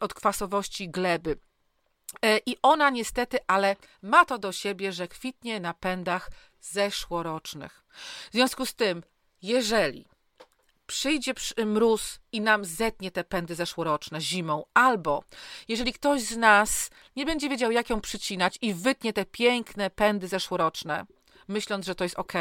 [0.01, 1.39] od kwasowości gleby.
[2.23, 7.85] E, I ona niestety, ale ma to do siebie, że kwitnie na pędach zeszłorocznych.
[8.31, 9.03] W związku z tym,
[9.43, 10.09] jeżeli
[10.87, 11.35] przyjdzie
[11.67, 15.25] mróz i nam zetnie te pędy zeszłoroczne zimą, albo
[15.69, 20.29] jeżeli ktoś z nas nie będzie wiedział, jak ją przycinać i wytnie te piękne pędy
[20.29, 21.07] zeszłoroczne,
[21.49, 22.33] myśląc, że to jest ok,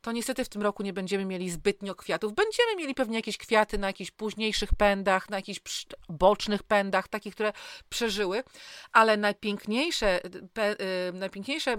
[0.00, 2.34] to niestety w tym roku nie będziemy mieli zbytnio kwiatów.
[2.34, 5.60] Będziemy mieli pewnie jakieś kwiaty na jakichś późniejszych pędach, na jakichś
[6.08, 7.52] bocznych pędach, takich, które
[7.88, 8.44] przeżyły,
[8.92, 10.20] ale najpiękniejsze,
[10.52, 10.72] pe,
[11.08, 11.76] y, najpiękniejsze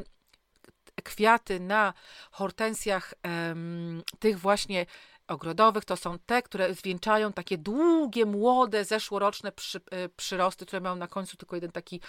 [1.04, 1.94] kwiaty na
[2.32, 3.14] hortensjach
[4.20, 4.86] tych właśnie
[5.28, 10.96] ogrodowych to są te, które zwieńczają takie długie, młode, zeszłoroczne przy, y, przyrosty, które mają
[10.96, 12.02] na końcu tylko jeden taki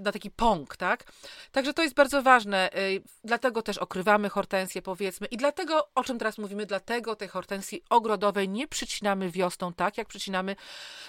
[0.00, 1.04] na taki pąk, tak?
[1.52, 2.78] Także to jest bardzo ważne, e,
[3.24, 8.48] dlatego też okrywamy hortensję, powiedzmy, i dlatego, o czym teraz mówimy, dlatego tej hortensji ogrodowej
[8.48, 10.56] nie przycinamy wiosną, tak jak przycinamy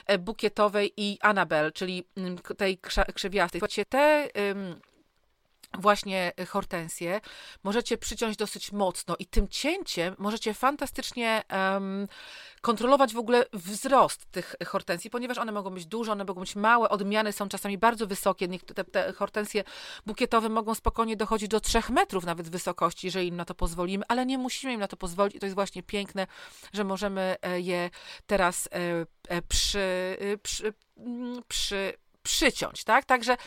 [0.06, 2.08] e, bukietowej i Anabel, czyli
[2.58, 2.80] tej
[3.14, 3.62] krzewiastej.
[3.90, 4.28] Te
[5.78, 7.22] właśnie hortensję,
[7.64, 12.08] możecie przyciąć dosyć mocno i tym cięciem możecie fantastycznie um,
[12.62, 16.90] kontrolować w ogóle wzrost tych hortensji, ponieważ one mogą być duże, one mogą być małe,
[16.90, 19.64] odmiany są czasami bardzo wysokie, te, te hortensje
[20.06, 24.26] bukietowe mogą spokojnie dochodzić do 3 metrów nawet wysokości, jeżeli im na to pozwolimy, ale
[24.26, 26.28] nie musimy im na to pozwolić i to jest właśnie piękne,
[26.74, 27.90] że możemy e, je
[28.28, 31.94] teraz e, e, przy, przy, mm, przy
[32.28, 33.06] przyciąć, tak?
[33.06, 33.38] Także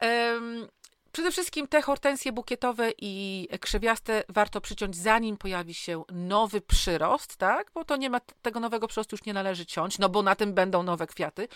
[0.00, 0.68] um,
[1.12, 7.70] Przede wszystkim te hortensje bukietowe i krzewiaste warto przyciąć, zanim pojawi się nowy przyrost, tak?
[7.74, 10.54] Bo to nie ma tego nowego przyrostu już nie należy ciąć, no bo na tym
[10.54, 11.48] będą nowe kwiaty.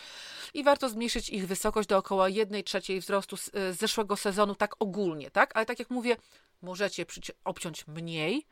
[0.54, 4.74] I warto zmniejszyć ich wysokość do około 1 trzeciej wzrostu z, z zeszłego sezonu, tak
[4.78, 5.50] ogólnie, tak?
[5.54, 6.16] Ale tak jak mówię,
[6.62, 7.06] możecie
[7.44, 8.46] obciąć mniej,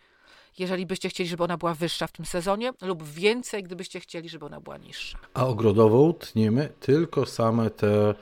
[0.58, 4.46] jeżeli byście chcieli, żeby ona była wyższa w tym sezonie, lub więcej, gdybyście chcieli, żeby
[4.46, 5.18] ona była niższa.
[5.34, 8.14] A ogrodową tniemy tylko same te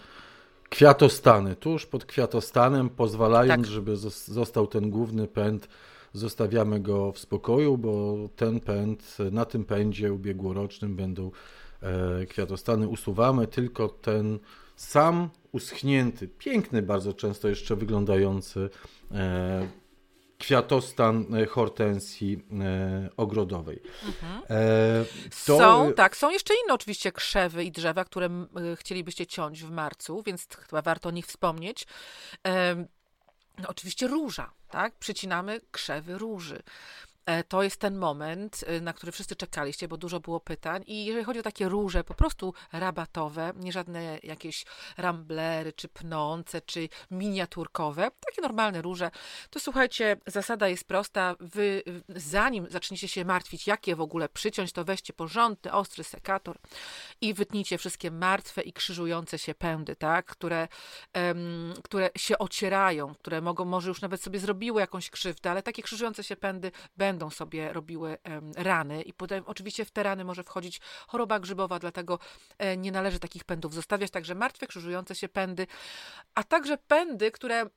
[0.71, 1.57] kwiatostany.
[1.57, 3.73] Tuż pod kwiatostanem, pozwalając, tak.
[3.73, 5.69] żeby został ten główny pęd,
[6.13, 11.31] zostawiamy go w spokoju, bo ten pęd, na tym pędzie ubiegłorocznym będą
[11.83, 12.89] e, kwiatostany.
[12.89, 14.39] Usuwamy tylko ten
[14.77, 18.71] sam uschnięty, piękny bardzo często jeszcze wyglądający
[19.13, 19.69] e,
[20.39, 22.45] kwiatostan hortensji
[23.17, 23.83] ogrodowej.
[24.07, 24.43] Mhm.
[25.47, 25.59] To...
[25.59, 28.29] Są, tak, są jeszcze inne oczywiście krzewy i drzewa, które
[28.77, 31.87] chcielibyście ciąć w marcu, więc chyba warto o nich wspomnieć.
[33.59, 34.95] No, oczywiście róża, tak?
[34.99, 36.63] Przycinamy krzewy róży.
[37.29, 40.85] E, to jest ten moment, e, na który wszyscy czekaliście, bo dużo było pytań.
[40.87, 44.65] I jeżeli chodzi o takie róże po prostu rabatowe, nie żadne jakieś
[44.97, 49.11] ramblery, czy pnące, czy miniaturkowe, takie normalne róże,
[49.51, 51.37] to słuchajcie, zasada jest prosta.
[51.41, 56.57] Wy, zanim zaczniecie się martwić, jakie w ogóle przyciąć, to weźcie porządny, ostry sekator
[57.21, 60.27] i wytnijcie wszystkie martwe i krzyżujące się pędy, tak?
[60.27, 60.69] które,
[61.15, 65.83] um, które się ocierają, które mogą, może już nawet sobie zrobiły jakąś krzywdę, ale takie
[65.83, 68.19] krzyżujące się pędy będą będą sobie robiły
[68.57, 69.03] rany.
[69.03, 72.19] I potem oczywiście w te rany może wchodzić choroba grzybowa, dlatego
[72.59, 75.67] e, nie należy takich pędów zostawiać, także martwe, krzyżujące się pędy,
[76.35, 77.69] a także pędy, które e,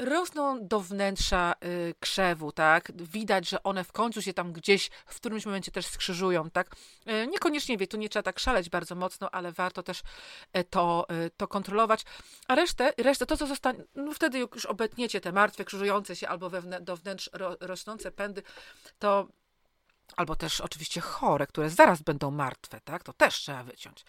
[0.00, 2.92] rosną do wnętrza y, krzewu, tak?
[2.96, 6.76] Widać, że one w końcu się tam gdzieś w którymś momencie też skrzyżują, tak?
[7.08, 10.02] Y, niekoniecznie wie, tu nie trzeba tak szaleć bardzo mocno, ale warto też
[10.56, 12.04] y, to, to kontrolować.
[12.48, 16.50] A resztę, resztę to, co zostanie, no wtedy już obetniecie te martwe, krzyżujące się albo
[16.50, 18.42] we, do wnętrz ro, rosnące pędy,
[18.98, 19.28] to
[20.16, 23.02] albo też oczywiście chore, które zaraz będą martwe, tak?
[23.02, 24.04] To też trzeba wyciąć.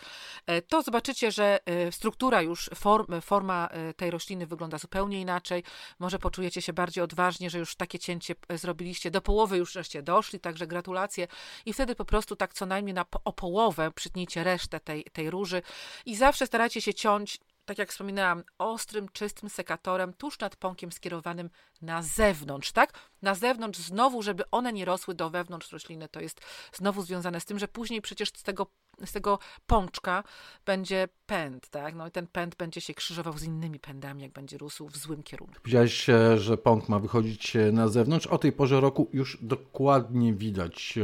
[0.46, 5.64] E, to zobaczycie, że e, struktura już, form, forma e, tej rośliny wygląda zupełnie inaczej.
[6.00, 9.12] Może poczujecie się bardziej odważnie, że już takie cięcie zrobiliście.
[9.12, 11.28] Do połowy już żeście doszli, także gratulacje.
[11.66, 15.62] I wtedy po prostu tak co najmniej na, o połowę przytnijcie resztę tej, tej róży
[16.06, 17.40] i zawsze starajcie się ciąć
[17.72, 21.50] tak jak wspominałam, ostrym, czystym sekatorem tuż nad pąkiem skierowanym
[21.82, 22.94] na zewnątrz, tak?
[23.22, 26.08] Na zewnątrz znowu, żeby one nie rosły do wewnątrz rośliny.
[26.08, 26.42] To jest
[26.74, 28.68] znowu związane z tym, że później przecież z tego,
[29.06, 30.24] z tego pączka
[30.66, 31.96] będzie pęd, tak?
[31.96, 35.24] No i ten pęd będzie się krzyżował z innymi pędami, jak będzie rósł w złym
[35.24, 35.56] kierunku.
[35.56, 36.08] Powiedziałeś,
[36.38, 38.28] że pąk ma wychodzić na zewnątrz.
[38.28, 41.00] O tej porze roku już dokładnie widać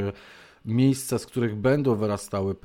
[0.68, 2.56] miejsca, z których będą wyrastały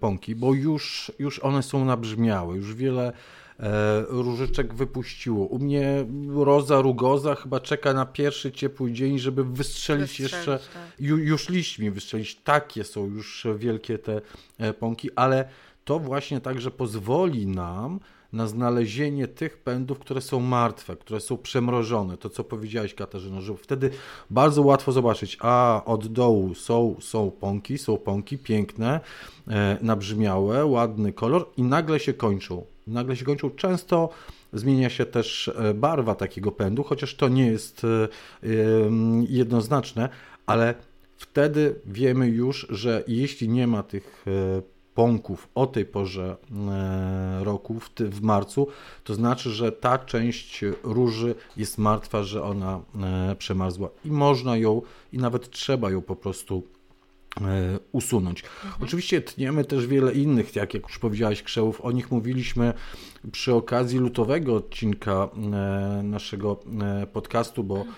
[0.00, 3.12] pąki, bo już, już one są nabrzmiałe, już wiele
[3.60, 5.46] e, różyczek wypuściło.
[5.46, 6.06] U mnie
[6.36, 11.00] roza rugoza chyba czeka na pierwszy ciepły dzień, żeby wystrzelić, wystrzelić jeszcze, tak.
[11.00, 12.34] ju, już liśćmi wystrzelić.
[12.34, 14.20] Takie są już wielkie te
[14.58, 15.48] e, pąki, ale
[15.84, 18.00] to właśnie także pozwoli nam
[18.34, 22.16] na znalezienie tych pędów, które są martwe, które są przemrożone.
[22.16, 23.90] To, co powiedziałaś, Katarzyno, że wtedy
[24.30, 29.00] bardzo łatwo zobaczyć, a od dołu są, są pąki, są pąki piękne,
[29.48, 32.64] e, nabrzmiałe, ładny kolor i nagle się kończą.
[32.86, 33.50] Nagle się kończą.
[33.50, 34.08] Często
[34.52, 38.08] zmienia się też e, barwa takiego pędu, chociaż to nie jest e,
[39.28, 40.08] jednoznaczne,
[40.46, 40.74] ale
[41.16, 46.36] wtedy wiemy już, że jeśli nie ma tych e, pąków o tej porze
[46.70, 48.66] e, roku, w, w marcu,
[49.04, 54.82] to znaczy, że ta część róży jest martwa, że ona e, przemarzła i można ją,
[55.12, 56.62] i nawet trzeba ją po prostu
[57.40, 58.42] e, usunąć.
[58.42, 58.74] Mhm.
[58.82, 61.80] Oczywiście tniemy też wiele innych, jak, jak już powiedziałaś, krzewów.
[61.80, 62.74] O nich mówiliśmy
[63.32, 65.28] przy okazji lutowego odcinka
[66.02, 66.60] naszego
[67.12, 67.94] podcastu, bo mhm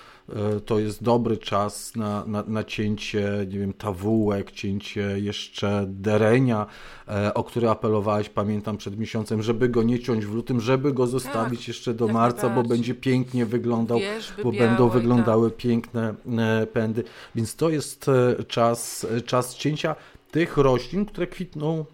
[0.66, 6.66] to jest dobry czas na, na, na cięcie, nie wiem, tawułek, cięcie jeszcze derenia,
[7.08, 11.06] e, o który apelowałeś, pamiętam, przed miesiącem, żeby go nie ciąć w lutym, żeby go
[11.06, 13.98] zostawić tak, jeszcze do marca, bo będzie pięknie wyglądał,
[14.42, 15.58] bo będą wyglądały tak.
[15.58, 17.04] piękne e, pędy.
[17.34, 18.10] Więc to jest
[18.48, 19.96] czas, czas cięcia
[20.30, 21.84] tych roślin, które kwitną,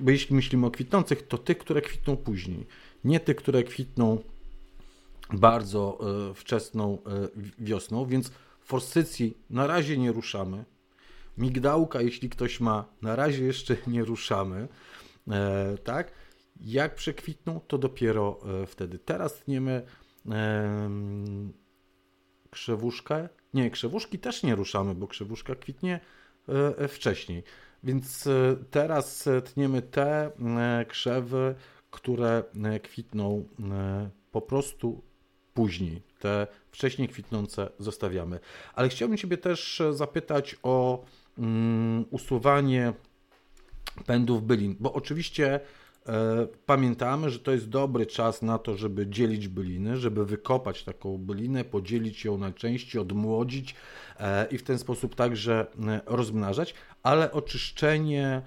[0.00, 2.66] bo jeśli myślimy o kwitnących, to tych, które kwitną później.
[3.04, 4.18] Nie tych, które kwitną
[5.32, 5.98] bardzo
[6.30, 10.64] e, wczesną e, wiosną, więc forsycji na razie nie ruszamy.
[11.38, 14.68] Migdałka, jeśli ktoś ma, na razie jeszcze nie ruszamy.
[15.30, 16.12] E, tak?
[16.60, 18.98] Jak przekwitną, to dopiero wtedy.
[18.98, 19.82] Teraz tniemy
[22.50, 23.28] krzewuszkę.
[23.54, 26.00] Nie, krzewuszki też nie ruszamy, bo krzewuszka kwitnie
[26.88, 27.42] wcześniej.
[27.82, 28.28] Więc
[28.70, 30.30] teraz tniemy te
[30.88, 31.54] krzewy,
[31.90, 32.44] które
[32.82, 33.48] kwitną
[34.32, 35.02] po prostu
[35.54, 36.02] później.
[36.18, 38.40] Te wcześniej kwitnące zostawiamy.
[38.74, 41.04] Ale chciałbym Ciebie też zapytać o
[41.38, 42.92] um, usuwanie
[44.06, 45.60] pędów bylin, bo oczywiście
[46.06, 51.18] e, pamiętamy, że to jest dobry czas na to, żeby dzielić byliny, żeby wykopać taką
[51.18, 53.74] bylinę, podzielić ją na części, odmłodzić
[54.20, 58.42] e, i w ten sposób także e, rozmnażać, ale oczyszczenie e,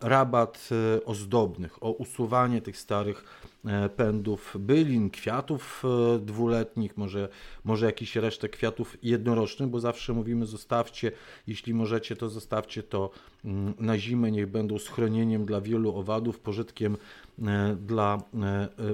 [0.00, 3.24] rabat e, ozdobnych, o usuwanie tych starych
[3.66, 7.28] E, pędów bylin, kwiatów e, dwuletnich, może,
[7.64, 11.12] może jakiś resztę kwiatów jednorocznych, bo zawsze mówimy zostawcie,
[11.46, 13.10] jeśli możecie to zostawcie to
[13.44, 16.96] mm, na zimę, niech będą schronieniem dla wielu owadów, pożytkiem
[17.42, 18.22] e, dla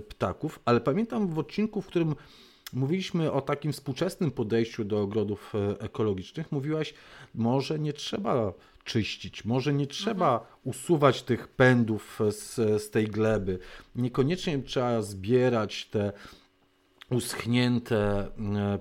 [0.08, 0.60] ptaków.
[0.64, 2.14] Ale pamiętam w odcinku, w którym
[2.72, 6.94] mówiliśmy o takim współczesnym podejściu do ogrodów e, ekologicznych, mówiłaś,
[7.34, 8.52] może nie trzeba
[8.88, 10.50] czyścić, może nie trzeba mhm.
[10.64, 13.58] usuwać tych pędów z, z tej gleby,
[13.94, 16.12] niekoniecznie trzeba zbierać te
[17.10, 18.28] uschnięte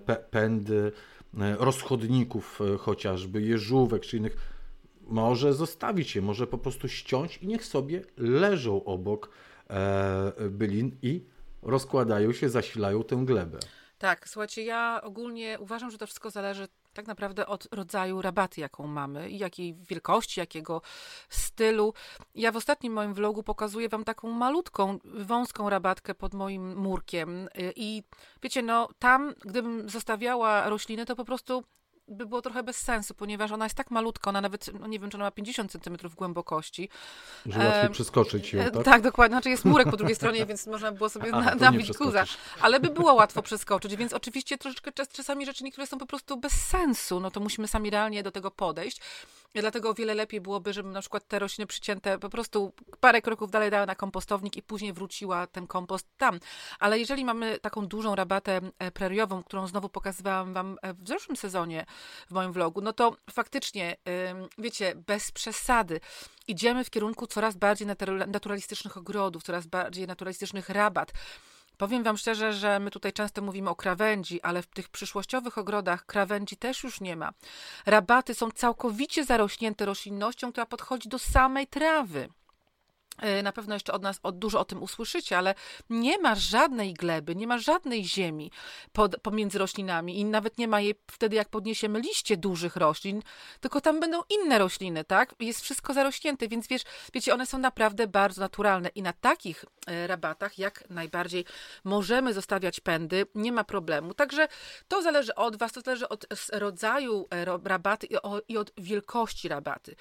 [0.08, 0.92] e, pędy
[1.40, 4.38] e, rozchodników chociażby, jeżówek czy innych.
[5.02, 9.30] Może zostawić je, może po prostu ściąć i niech sobie leżą obok
[10.50, 11.24] bylin i
[11.62, 13.60] rozkładają się, zasilają tę glebę.
[13.98, 16.68] Tak, słuchajcie, ja ogólnie uważam, że to wszystko zależy
[16.98, 20.82] tak naprawdę od rodzaju rabaty, jaką mamy i jakiej wielkości, jakiego
[21.30, 21.94] stylu.
[22.36, 28.04] Ja w ostatnim moim vlogu pokazuję wam taką malutką, wąską rabatkę pod moim murkiem i
[28.44, 31.64] wiecie, no tam, gdybym zostawiała rośliny, to po prostu
[32.08, 35.10] by było trochę bez sensu, ponieważ ona jest tak malutka, ona nawet, no nie wiem,
[35.10, 36.90] czy ona ma 50 cm głębokości.
[37.46, 38.84] Że łatwiej e, przeskoczyć ją, tak?
[38.84, 39.36] Tak, dokładnie.
[39.36, 42.24] Znaczy jest murek po drugiej stronie, więc można było sobie na, nabić guza.
[42.62, 46.54] Ale by było łatwo przeskoczyć, więc oczywiście troszeczkę czasami rzeczy niektóre są po prostu bez
[46.54, 49.02] sensu, no to musimy sami realnie do tego podejść.
[49.56, 53.52] Dlatego o wiele lepiej byłoby, żebym na przykład te rośliny przycięte po prostu parę kroków
[53.52, 56.40] dalej dała na kompostownik i później wróciła ten kompost tam.
[56.80, 61.36] Ale jeżeli mamy taką dużą rabatę e, preriową, którą znowu pokazywałam wam e, w zeszłym
[61.38, 61.86] sezonie
[62.28, 63.98] w moim vlogu, no to faktycznie,
[64.58, 66.00] wiecie, bez przesady
[66.48, 67.88] idziemy w kierunku coraz bardziej
[68.28, 71.12] naturalistycznych ogrodów, coraz bardziej naturalistycznych rabat.
[71.78, 76.06] Powiem Wam szczerze, że my tutaj często mówimy o krawędzi, ale w tych przyszłościowych ogrodach
[76.06, 77.32] krawędzi też już nie ma.
[77.86, 82.30] Rabaty są całkowicie zarośnięte roślinnością, która podchodzi do samej trawy.
[83.18, 85.56] E, na pewno jeszcze od nas od, dużo o tym usłyszycie, ale
[85.90, 88.52] nie ma żadnej gleby, nie ma żadnej ziemi
[88.94, 93.22] pod, pomiędzy roślinami i nawet nie ma jej wtedy, jak podniesiemy liście dużych roślin,
[93.60, 95.36] tylko tam będą inne rośliny, tak?
[95.40, 96.82] Jest wszystko zarośnięte, więc wiesz,
[97.14, 101.46] wiecie, one są naprawdę bardzo naturalne i na takich e, rabatach jak najbardziej
[101.84, 104.14] możemy zostawiać pędy, nie ma problemu.
[104.14, 104.48] Także
[104.88, 108.08] to zależy od Was, to zależy od rodzaju e, rabaty
[108.48, 109.96] i od wielkości rabaty.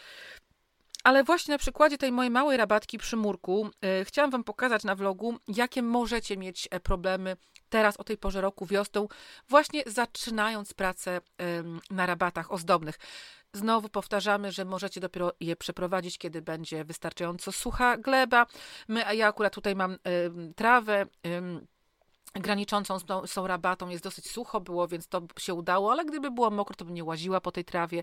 [1.06, 4.94] Ale właśnie na przykładzie tej mojej małej rabatki przy murku yy, chciałam Wam pokazać na
[4.94, 7.36] vlogu, jakie możecie mieć e, problemy
[7.68, 9.08] teraz o tej porze roku, wiosną,
[9.48, 11.46] właśnie zaczynając pracę yy,
[11.90, 12.98] na rabatach ozdobnych.
[13.52, 18.46] Znowu powtarzamy, że możecie dopiero je przeprowadzić, kiedy będzie wystarczająco sucha gleba.
[18.88, 19.98] My, a ja akurat tutaj mam
[20.56, 21.06] trawę
[22.34, 26.50] graniczącą z tą rabatą jest dosyć sucho było, więc to się udało, ale gdyby było
[26.50, 28.02] mokro, to bym nie łaziła po tej trawie.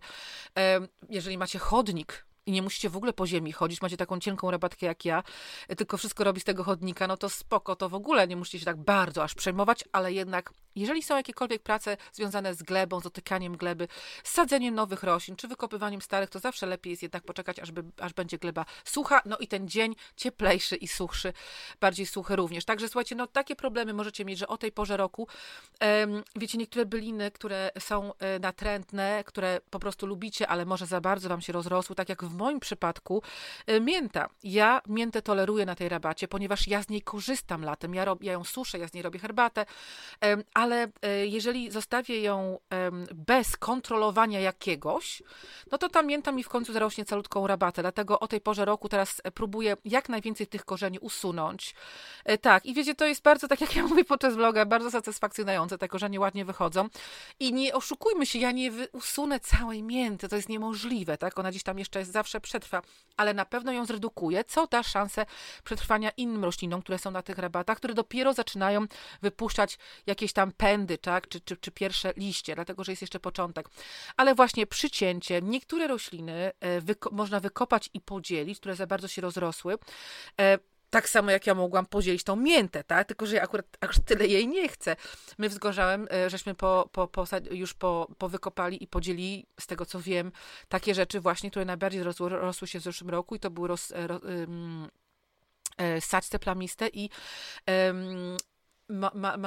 [1.09, 4.86] Jeżeli macie chodnik, i nie musicie w ogóle po ziemi chodzić, macie taką cienką rabatkę
[4.86, 5.23] jak ja,
[5.77, 8.65] tylko wszystko robi z tego chodnika, no to spoko, to w ogóle nie musicie się
[8.65, 13.57] tak bardzo aż przejmować, ale jednak jeżeli są jakiekolwiek prace związane z glebą, z dotykaniem
[13.57, 13.88] gleby,
[14.23, 17.83] z sadzeniem nowych roślin, czy wykopywaniem starych, to zawsze lepiej jest jednak poczekać, aż, by,
[17.99, 21.33] aż będzie gleba sucha, no i ten dzień cieplejszy i suchszy,
[21.81, 22.65] bardziej suchy również.
[22.65, 25.27] Także słuchajcie, no takie problemy możecie mieć, że o tej porze roku,
[25.81, 31.01] um, wiecie, niektóre byliny, które są e, natrętne, które po prostu lubicie, ale może za
[31.01, 33.23] bardzo wam się rozrosły, tak jak w moim przypadku
[33.67, 34.29] e, mięta.
[34.43, 38.33] Ja miętę toleruję na tej rabacie, ponieważ ja z niej korzystam latem, ja, rob, ja
[38.33, 39.65] ją suszę, ja z niej robię herbatę,
[40.63, 42.58] ale e, jeżeli zostawię ją
[43.13, 45.23] bez kontrolowania jakiegoś,
[45.71, 47.82] no to ta mięta mi w końcu zarośnie calutką rabatę.
[47.82, 51.76] Dlatego o tej porze roku teraz próbuję jak najwięcej tych korzeni usunąć.
[52.26, 55.78] E, tak, i wiecie, to jest bardzo, tak jak ja mówię podczas vloga, bardzo satysfakcjonujące.
[55.78, 56.89] Te korzenie ładnie wychodzą.
[57.39, 61.39] I nie oszukujmy się, ja nie usunę całej mięty, to jest niemożliwe, tak?
[61.39, 62.82] Ona gdzieś tam jeszcze zawsze przetrwa,
[63.17, 65.26] ale na pewno ją zredukuję, co da szansę
[65.63, 68.86] przetrwania innym roślinom, które są na tych rabatach, które dopiero zaczynają
[69.21, 73.69] wypuszczać jakieś tam pędy, tak, czy, czy, czy pierwsze liście, dlatego że jest jeszcze początek.
[74.17, 79.21] Ale właśnie przycięcie, niektóre rośliny e, wyko można wykopać i podzielić, które za bardzo się
[79.21, 79.77] rozrosły.
[80.41, 80.57] E,
[80.89, 83.07] tak samo jak ja mogłam podzielić tą miętę, tak?
[83.07, 84.95] Tylko, że ja akurat, akurat tyle jej nie chcę.
[85.37, 89.85] My z Gorzałem, e, żeśmy po, po, po, już po, powykopali i podzielili, z tego
[89.85, 90.31] co wiem,
[90.69, 93.93] takie rzeczy właśnie, które najbardziej rosły, rosły się w zeszłym roku i to były roz,
[93.95, 94.89] ro, um,
[95.99, 97.09] saćce plamiste i
[97.67, 98.37] um,
[98.89, 99.37] ma, ma,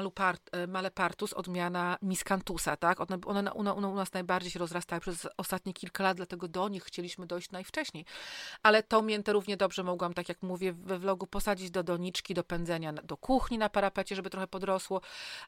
[0.52, 3.00] e, malepartus, odmiana miscantusa, tak?
[3.00, 6.68] One, one, one, one u nas najbardziej się rozrastały przez ostatnie kilka lat, dlatego do
[6.68, 8.04] nich chcieliśmy dojść najwcześniej.
[8.62, 12.44] Ale tą miętę równie dobrze mogłam, tak jak mówię we vlogu, posadzić do doniczki, do
[12.44, 15.00] pędzenia, do kuchni na parapecie, żeby trochę podrosło,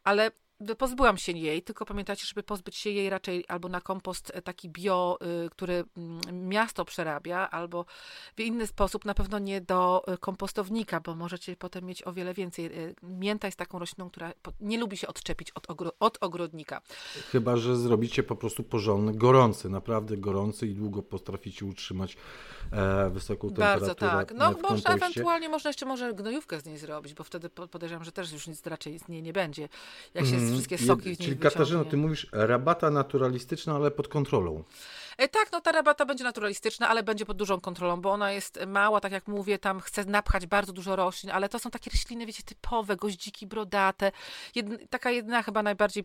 [0.04, 0.30] ale
[0.78, 4.68] pozbyłam się jej, tylko pamiętajcie, żeby pozbyć się jej raczej albo na kompost e, taki
[4.68, 7.84] bio, y, który mm, miasto przerabia, albo
[8.36, 12.34] w inny sposób, na pewno nie do e, kompostownika, bo możecie potem mieć o wiele
[12.34, 12.66] więcej.
[12.66, 12.70] E,
[13.02, 16.80] mięta jest taką rośliną, która nie lubi się odczepić od, ogro od ogrodnika.
[17.32, 22.16] Chyba, że zrobicie po prostu porządny, gorący, naprawdę gorący i długo potraficie utrzymać
[22.72, 23.86] e, wysoką temperaturę.
[23.86, 24.34] Bardzo tak.
[24.34, 28.32] No, może ewentualnie można jeszcze może gnojówkę z niej zrobić, bo wtedy podejrzewam, że też
[28.32, 29.68] już nic raczej z niej nie będzie.
[30.14, 34.64] Jak się wszystkie soki z nich Czyli Katarzyno, ty mówisz rabata naturalistyczna, ale pod kontrolą.
[35.18, 38.58] E, tak, no ta rabata będzie naturalistyczna, ale będzie pod dużą kontrolą, bo ona jest
[38.66, 42.26] mała, tak jak mówię, tam chce napchać bardzo dużo roślin, ale to są takie rośliny,
[42.26, 44.12] wiecie, typowe, goździki, brodate.
[44.90, 46.04] Taka jedna chyba najbardziej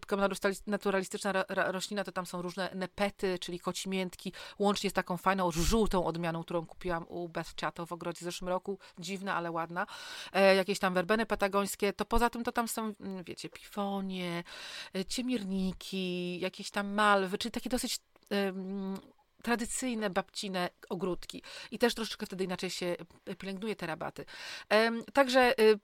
[0.67, 6.43] naturalistyczna roślina to tam są różne nepety, czyli kocimiętki, łącznie z taką fajną, żółtą odmianą,
[6.43, 8.79] którą kupiłam u Beth Chato w ogrodzie w zeszłym roku.
[8.99, 9.85] Dziwna, ale ładna.
[10.33, 14.43] E, jakieś tam werbeny patagońskie, to poza tym to tam są, mm, wiecie, pifonie,
[15.07, 17.99] ciemierniki, jakieś tam malwy, czyli takie dosyć
[19.43, 21.43] tradycyjne babcine ogródki.
[21.71, 22.95] I też troszeczkę wtedy inaczej się
[23.37, 24.25] pielęgnuje te rabaty.
[25.13, 25.79] Także y,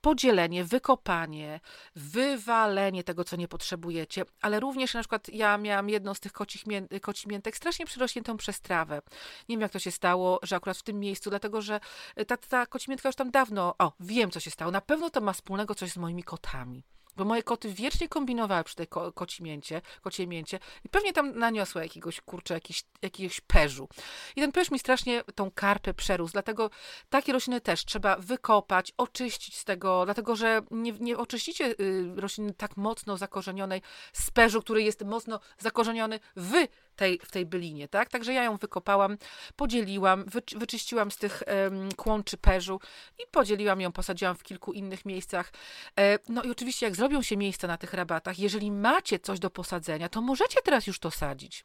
[0.00, 1.60] podzielenie, wykopanie,
[1.96, 6.66] wywalenie tego, co nie potrzebujecie, ale również na przykład ja miałam jedną z tych kocich
[6.66, 9.02] mię, kocimiętek strasznie przyrośniętą przez trawę.
[9.48, 11.80] Nie wiem, jak to się stało, że akurat w tym miejscu, dlatego, że
[12.26, 14.70] ta, ta kocimiętka już tam dawno, o, wiem, co się stało.
[14.70, 16.84] Na pewno to ma wspólnego coś z moimi kotami
[17.16, 22.20] bo moje koty wiecznie kombinowały przy tej ko kocimięcie, kociemięcie i pewnie tam naniosła jakiegoś,
[22.20, 23.88] kurczę, jakiś, jakiegoś perzu.
[24.36, 26.70] I ten perz mi strasznie tą karpę przerósł, dlatego
[27.10, 32.54] takie rośliny też trzeba wykopać, oczyścić z tego, dlatego, że nie, nie oczyścicie y, rośliny
[32.54, 36.54] tak mocno zakorzenionej z perzu, który jest mocno zakorzeniony w
[36.96, 38.08] tej, w tej bylinie, tak?
[38.08, 39.18] Także ja ją wykopałam,
[39.56, 42.80] podzieliłam, wy, wyczyściłam z tych um, kłączy perzu
[43.18, 45.52] i podzieliłam ją, posadziłam w kilku innych miejscach.
[45.98, 49.50] E, no i oczywiście jak zrobią się miejsca na tych rabatach, jeżeli macie coś do
[49.50, 51.64] posadzenia, to możecie teraz już to sadzić.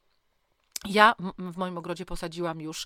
[0.85, 2.85] Ja w moim ogrodzie posadziłam już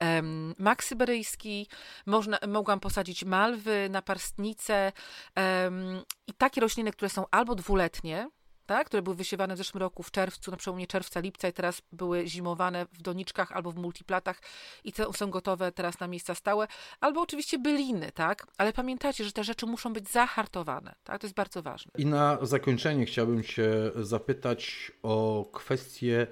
[0.00, 1.68] um, mak syberyjski,
[2.06, 4.92] można, mogłam posadzić malwy, naparstnice
[5.36, 8.28] um, i takie rośliny, które są albo dwuletnie,
[8.66, 11.82] tak, które były wysiewane w zeszłym roku w czerwcu, na przełomie czerwca, lipca i teraz
[11.92, 14.40] były zimowane w doniczkach albo w multiplatach
[14.84, 16.66] i te są gotowe teraz na miejsca stałe,
[17.00, 21.36] albo oczywiście byliny, tak, ale pamiętajcie, że te rzeczy muszą być zahartowane, tak, to jest
[21.36, 21.92] bardzo ważne.
[21.98, 26.26] I na zakończenie chciałbym się zapytać o kwestię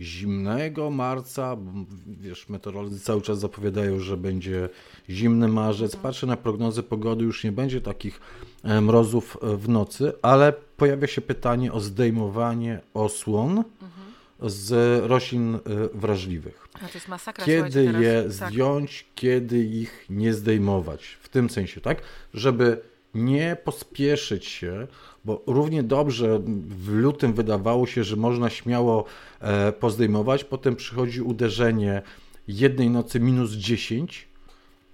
[0.00, 1.56] zimnego marca,
[2.06, 4.68] wiesz, meteorolodzy cały czas zapowiadają, że będzie
[5.10, 5.96] zimny marzec.
[5.96, 8.20] Patrzę na prognozy pogody, już nie będzie takich
[8.62, 13.64] e, mrozów e, w nocy, ale pojawia się pytanie o zdejmowanie osłon
[14.42, 15.58] z roślin e,
[15.94, 16.68] wrażliwych.
[16.74, 18.32] A to jest masakra, kiedy je tak.
[18.32, 21.18] zdjąć, kiedy ich nie zdejmować.
[21.20, 22.02] W tym sensie, tak?
[22.34, 22.80] Żeby
[23.16, 24.86] nie pospieszyć się,
[25.24, 29.04] bo równie dobrze w lutym wydawało się, że można śmiało
[29.40, 32.02] e, pozdejmować, potem przychodzi uderzenie
[32.48, 34.28] jednej nocy minus 10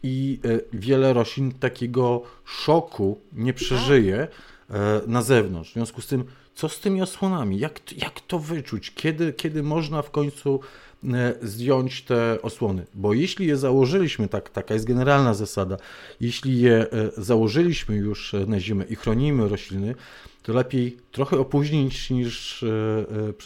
[0.02, 4.28] i e, wiele roślin takiego szoku nie przeżyje
[4.70, 5.70] e, na zewnątrz.
[5.70, 7.58] W związku z tym, co z tymi osłonami?
[7.58, 8.94] Jak, jak to wyczuć?
[8.94, 10.60] Kiedy, kiedy można w końcu
[11.42, 12.86] zdjąć te osłony.
[12.94, 15.76] Bo jeśli je założyliśmy, tak, taka jest generalna zasada,
[16.20, 16.86] jeśli je e,
[17.16, 19.94] założyliśmy już na zimę i chronimy rośliny,
[20.42, 22.68] to lepiej trochę opóźnić niż e,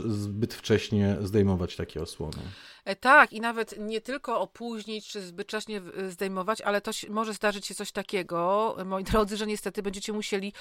[0.05, 2.39] zbyt wcześnie zdejmować takie osłony.
[2.87, 7.67] E, tak, i nawet nie tylko opóźnić czy zbyt wcześnie zdejmować, ale to może zdarzyć
[7.67, 10.53] się coś takiego, moi drodzy, że niestety będziecie musieli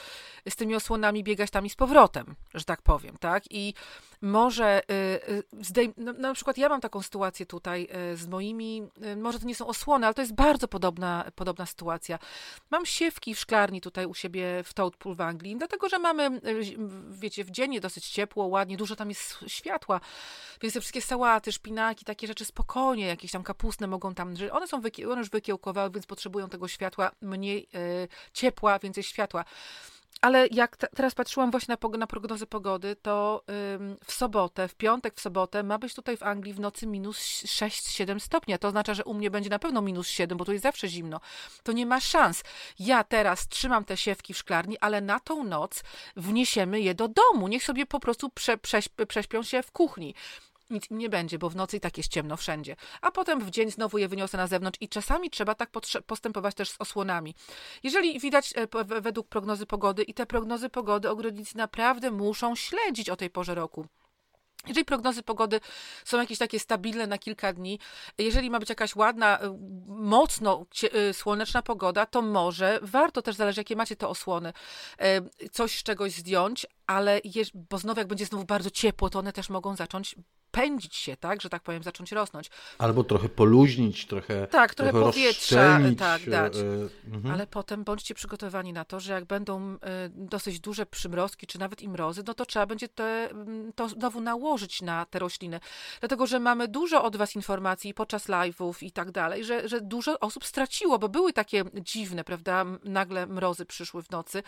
[0.49, 3.43] z tymi osłonami biegać tam i z powrotem, że tak powiem, tak?
[3.51, 3.73] I
[4.25, 4.93] może y,
[5.29, 5.93] y, zdejm...
[5.97, 9.67] No, na przykład ja mam taką sytuację tutaj y, z moimi, może to nie są
[9.67, 12.19] osłony, ale to jest bardzo podobna, podobna sytuacja.
[12.71, 16.41] Mam siewki w szklarni tutaj u siebie w Toadpool w Anglii, dlatego, że mamy,
[17.09, 19.99] wiecie, w dzień dosyć ciepło, ładnie, dużo tam jest światła,
[20.61, 24.81] więc te wszystkie sałaty, szpinaki, takie rzeczy spokojnie, jakieś tam kapustne mogą tam, one są
[24.81, 25.09] wykie...
[25.09, 27.67] one już wykiełkowały, więc potrzebują tego światła, mniej
[28.33, 29.45] ciepła, więcej światła.
[30.21, 33.43] Ale jak teraz patrzyłam właśnie na, na prognozę pogody, to
[33.75, 37.17] ym, w sobotę, w piątek, w sobotę ma być tutaj w Anglii w nocy minus
[37.43, 38.59] 6-7 stopni.
[38.59, 41.19] To oznacza, że u mnie będzie na pewno minus 7, bo tu jest zawsze zimno.
[41.63, 42.43] To nie ma szans.
[42.79, 45.83] Ja teraz trzymam te siewki w szklarni, ale na tą noc
[46.15, 47.47] wniesiemy je do domu.
[47.47, 50.15] Niech sobie po prostu prze, prześp, prześpią się w kuchni
[50.69, 52.75] nic im nie będzie, bo w nocy i tak jest ciemno wszędzie.
[53.01, 55.69] A potem w dzień znowu je wyniosę na zewnątrz i czasami trzeba tak
[56.07, 57.35] postępować też z osłonami.
[57.83, 63.15] Jeżeli widać e, według prognozy pogody i te prognozy pogody ogrodnicy naprawdę muszą śledzić o
[63.15, 63.87] tej porze roku.
[64.67, 65.59] Jeżeli prognozy pogody
[66.05, 67.79] są jakieś takie stabilne na kilka dni,
[68.17, 69.57] jeżeli ma być jakaś ładna, e,
[69.87, 74.53] mocno e, słoneczna pogoda, to może warto też, zależy jakie macie te osłony,
[75.51, 77.21] coś z czegoś zdjąć, ale
[77.53, 80.15] bo znowu jak będzie znowu bardzo ciepło, to one też mogą zacząć
[80.55, 82.49] rozpędzić się, tak, że tak powiem, zacząć rosnąć.
[82.77, 86.55] Albo trochę poluźnić, trochę Tak, trochę, trochę powietrza tak, dać.
[86.57, 86.61] E,
[87.13, 87.33] mhm.
[87.33, 89.77] Ale potem bądźcie przygotowani na to, że jak będą e,
[90.09, 93.29] dosyć duże przymrozki, czy nawet i mrozy, no to trzeba będzie te,
[93.75, 95.59] to znowu nałożyć na te rośliny.
[95.99, 100.19] Dlatego, że mamy dużo od Was informacji podczas live'ów i tak dalej, że, że dużo
[100.19, 104.43] osób straciło, bo były takie dziwne, prawda, nagle mrozy przyszły w nocy.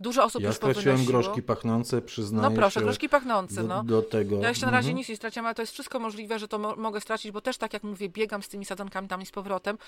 [0.00, 1.22] Dużo osób ja już straciłem powynosiło.
[1.22, 3.84] groszki pachnące, przyznaję No proszę, się groszki pachnące, do, no.
[3.84, 4.40] do tego.
[4.40, 4.96] Ja jeszcze na razie Mhm.
[4.98, 7.58] nic nie straciłam, ale to jest wszystko możliwe, że to mo mogę stracić, bo też
[7.58, 9.78] tak jak mówię, biegam z tymi sadzonkami tam i z powrotem.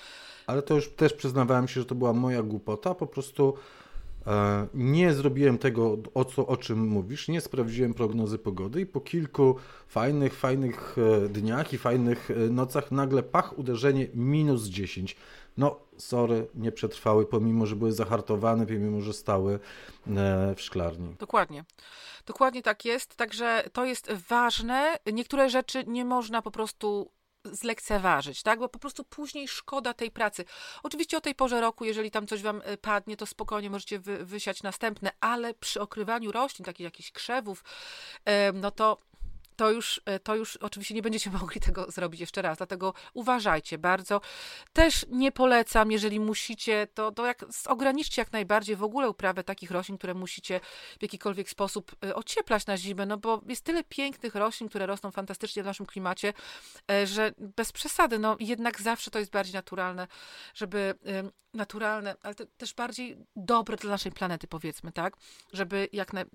[0.47, 2.95] Ale to już też przyznawałem się, że to była moja głupota.
[2.95, 3.53] Po prostu
[4.27, 9.01] e, nie zrobiłem tego, o, co, o czym mówisz, nie sprawdziłem prognozy pogody i po
[9.01, 9.55] kilku
[9.87, 15.15] fajnych, fajnych e, dniach i fajnych e, nocach nagle pach, uderzenie minus 10.
[15.59, 19.59] No, sorry, nie przetrwały, pomimo, że były zahartowane, pomimo, że stały e,
[20.55, 21.15] w szklarni.
[21.19, 21.63] Dokładnie.
[22.25, 24.97] Dokładnie tak jest, także to jest ważne.
[25.13, 27.11] Niektóre rzeczy nie można po prostu
[27.43, 28.59] zlekceważyć, tak?
[28.59, 30.45] Bo po prostu później szkoda tej pracy.
[30.83, 34.25] Oczywiście o tej porze roku, jeżeli tam coś wam y, padnie, to spokojnie możecie wy,
[34.25, 37.63] wysiać następne, ale przy okrywaniu roślin, takich jakichś krzewów,
[38.25, 38.97] em, no to
[39.59, 43.77] to już, e, to już oczywiście nie będziecie mogli tego zrobić jeszcze raz, dlatego uważajcie
[43.77, 44.21] bardzo.
[44.73, 49.71] Też nie polecam, jeżeli musicie, to, to jak, ograniczcie jak najbardziej w ogóle uprawę takich
[49.71, 50.59] roślin, które musicie
[50.99, 55.11] w jakikolwiek sposób e, ocieplać na zimę, no bo jest tyle pięknych roślin, które rosną
[55.11, 56.33] fantastycznie w naszym klimacie,
[56.91, 60.07] e, że bez przesady, no jednak zawsze to jest bardziej naturalne,
[60.53, 60.95] żeby
[61.53, 65.17] naturalne, ale te, też bardziej dobre dla naszej planety, powiedzmy, tak?
[65.53, 66.25] Żeby jak na,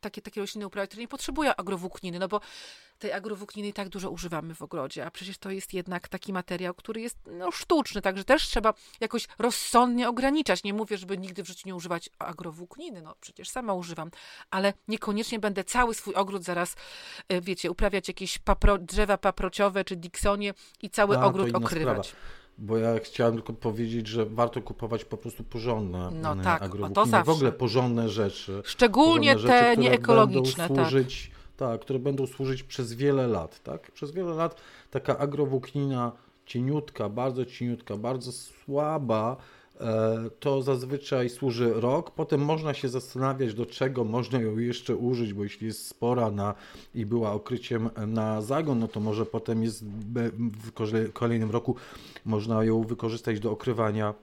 [0.00, 2.40] takie, takie rośliny uprawiać, które nie potrzebują agrowłókniny, no bo
[2.98, 6.74] tej agrowłókniny i tak dużo używamy w ogrodzie, a przecież to jest jednak taki materiał,
[6.74, 10.64] który jest no, sztuczny, także też trzeba jakoś rozsądnie ograniczać.
[10.64, 14.10] Nie mówię, żeby nigdy w życiu nie używać agrowłókniny, no przecież sama używam,
[14.50, 16.76] ale niekoniecznie będę cały swój ogród zaraz,
[17.28, 22.06] e, wiecie, uprawiać jakieś papro, drzewa paprociowe czy diksonie i cały A, ogród okrywać.
[22.06, 22.42] sprawa.
[22.58, 26.58] Bo ja chciałem tylko powiedzieć, że warto kupować po prostu porządne No e, tak, o
[26.58, 28.62] to agrowłókniny, w ogóle porządne rzeczy.
[28.64, 30.90] Szczególnie porządne te rzeczy, które nieekologiczne, będą tak.
[30.90, 31.41] służyć, tak.
[31.80, 33.90] Które będą służyć przez wiele lat, tak?
[33.90, 34.60] Przez wiele lat
[34.90, 36.12] taka agrowłóknina
[36.46, 39.36] cieniutka, bardzo cieniutka, bardzo słaba,
[39.80, 45.32] e, to zazwyczaj służy rok, potem można się zastanawiać, do czego można ją jeszcze użyć,
[45.34, 46.54] bo jeśli jest spora na,
[46.94, 51.76] i była okryciem na zagon, no to może potem jest w kole- kolejnym roku
[52.24, 54.14] można ją wykorzystać do okrywania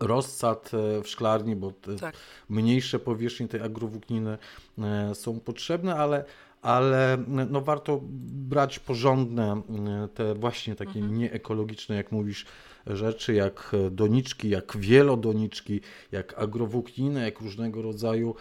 [0.00, 2.16] rozsad e, w szklarni, bo te Tak.
[2.48, 4.38] mniejsze powierzchnie tej agrowłókniny
[4.78, 6.24] e, są potrzebne, ale,
[6.62, 7.18] ale
[7.50, 8.00] no warto
[8.48, 9.62] brać porządne,
[10.04, 11.18] e, te właśnie takie Mhm.
[11.18, 12.46] nieekologiczne, jak mówisz,
[12.86, 15.80] rzeczy, jak doniczki, jak wielodoniczki,
[16.12, 18.34] jak agrowłókniny, jak różnego rodzaju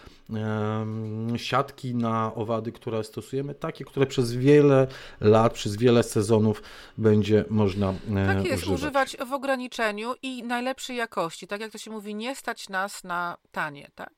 [1.38, 4.88] siatki na owady, które stosujemy, takie, które przez wiele
[5.22, 6.64] lat, przez wiele sezonów
[6.98, 7.94] będzie można
[8.28, 8.80] Tak jest, używać.
[8.80, 11.48] używać w ograniczeniu i najlepszej jakości.
[11.48, 14.14] Tak jak to się mówi, nie stać nas na tanie, tak?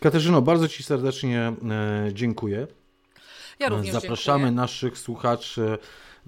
[0.00, 1.54] Katarzyno, bardzo Ci serdecznie e,
[2.12, 2.66] dziękuję.
[3.58, 4.56] Ja również Zapraszamy dziękuję.
[4.56, 5.78] naszych słuchaczy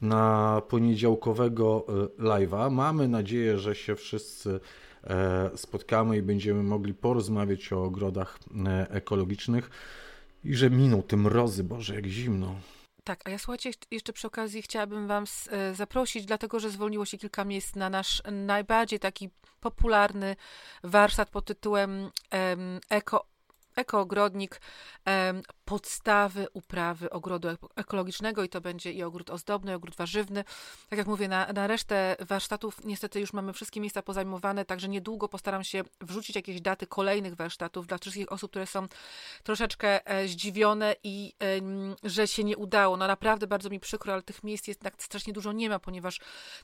[0.03, 2.71] na poniedziałkowego e, live'a.
[2.71, 4.61] Mamy nadzieję, że się wszyscy
[5.05, 9.71] e, spotkamy i będziemy mogli porozmawiać o ogrodach e, ekologicznych
[10.45, 12.55] i że miną te mrozy, Boże, jak zimno.
[13.05, 15.25] Tak, a ja słuchajcie, jeszcze- przy okazji chciałabym Wam
[15.75, 19.31] zaprosić, dlatego że zwolniło się kilka miejsc na nasz najbardziej taki
[19.61, 20.37] popularny
[20.85, 23.34] warsztat pod tytułem em, Eko.
[23.77, 24.61] Ekoogrodnik,
[25.65, 30.45] podstawy uprawy ogrodu ek- ekologicznego i to będzie i ogród ozdobny, i ogród warzywny.
[30.89, 35.29] Tak jak mówię, na, na resztę warsztatów niestety już mamy wszystkie miejsca pozajmowane, także niedługo
[35.29, 38.89] postaram się wrzucić jakieś daty kolejnych warsztatów dla wszystkich osób, które są
[39.43, 41.35] troszeczkę e, zdziwione i
[42.03, 42.97] że się nie udało.
[42.97, 46.21] No naprawdę bardzo mi przykro, ale tych miejsc jest tak strasznie dużo nie ma, ponieważ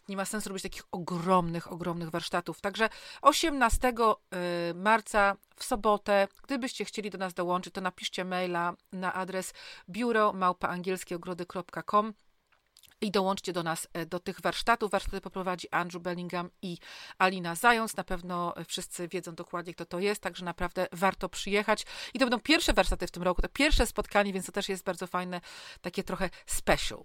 [0.09, 2.61] nie ma sensu robić takich ogromnych, ogromnych warsztatów.
[2.61, 2.89] Także
[3.23, 9.53] 18 y, marca w sobotę, gdybyście chcieli do nas dołączyć, to napiszcie maila na adres
[9.89, 12.15] biuro małpaangielskie.ogrody.com
[13.01, 14.91] i dołączcie do nas e, do tych warsztatów.
[14.91, 16.79] Warsztaty poprowadzi Andrew Bellingham i
[17.19, 17.97] Alina Zając.
[17.97, 21.87] Na pewno e, wszyscy wiedzą dokładnie, kto to jest, także naprawdę warto przyjechać.
[22.15, 24.85] I to będą pierwsze warsztaty w tym roku, to pierwsze spotkanie, więc to też jest
[24.85, 25.41] bardzo fajne,
[25.81, 27.03] takie trochę special.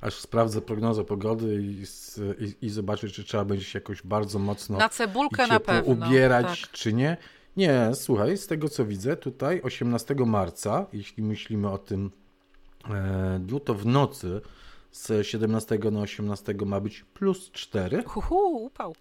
[0.00, 1.84] Aż sprawdzę prognozę pogody i,
[2.44, 5.92] i, i zobaczę, czy trzeba będzie się jakoś bardzo mocno Na cebulkę na pewno.
[5.92, 6.70] ubierać, Tak.
[6.70, 7.16] czy nie.
[7.56, 12.10] Nie, słuchaj, z tego co widzę, tutaj 18 marca, jeśli myślimy o tym
[12.90, 14.40] e, dniu, to w nocy
[14.92, 18.94] z 17 na 18 ma być plus 4, Huhu, upał.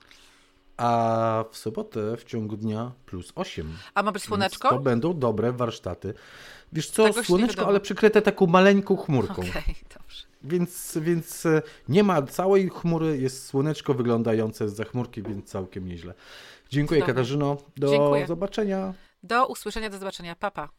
[0.78, 3.78] a w sobotę w ciągu dnia plus 8.
[3.94, 4.70] A ma być Więc słoneczko?
[4.70, 6.14] To będą dobre warsztaty.
[6.74, 9.34] Wiesz co, Tego słoneczko, ale przykryte taką maleńką chmurką.
[9.34, 10.26] Okej, dobrze.
[10.44, 15.88] Więc, więc e, nie ma całej chmury, jest słoneczko wyglądające z za chmurki, więc całkiem
[15.88, 16.14] nieźle.
[16.70, 17.14] Dziękuję Cudownie.
[17.14, 18.28] Katarzyno, do Dziękuję.
[18.28, 18.94] zobaczenia.
[19.24, 20.36] Do usłyszenia, do zobaczenia.
[20.36, 20.68] Papa.
[20.68, 20.76] Pa.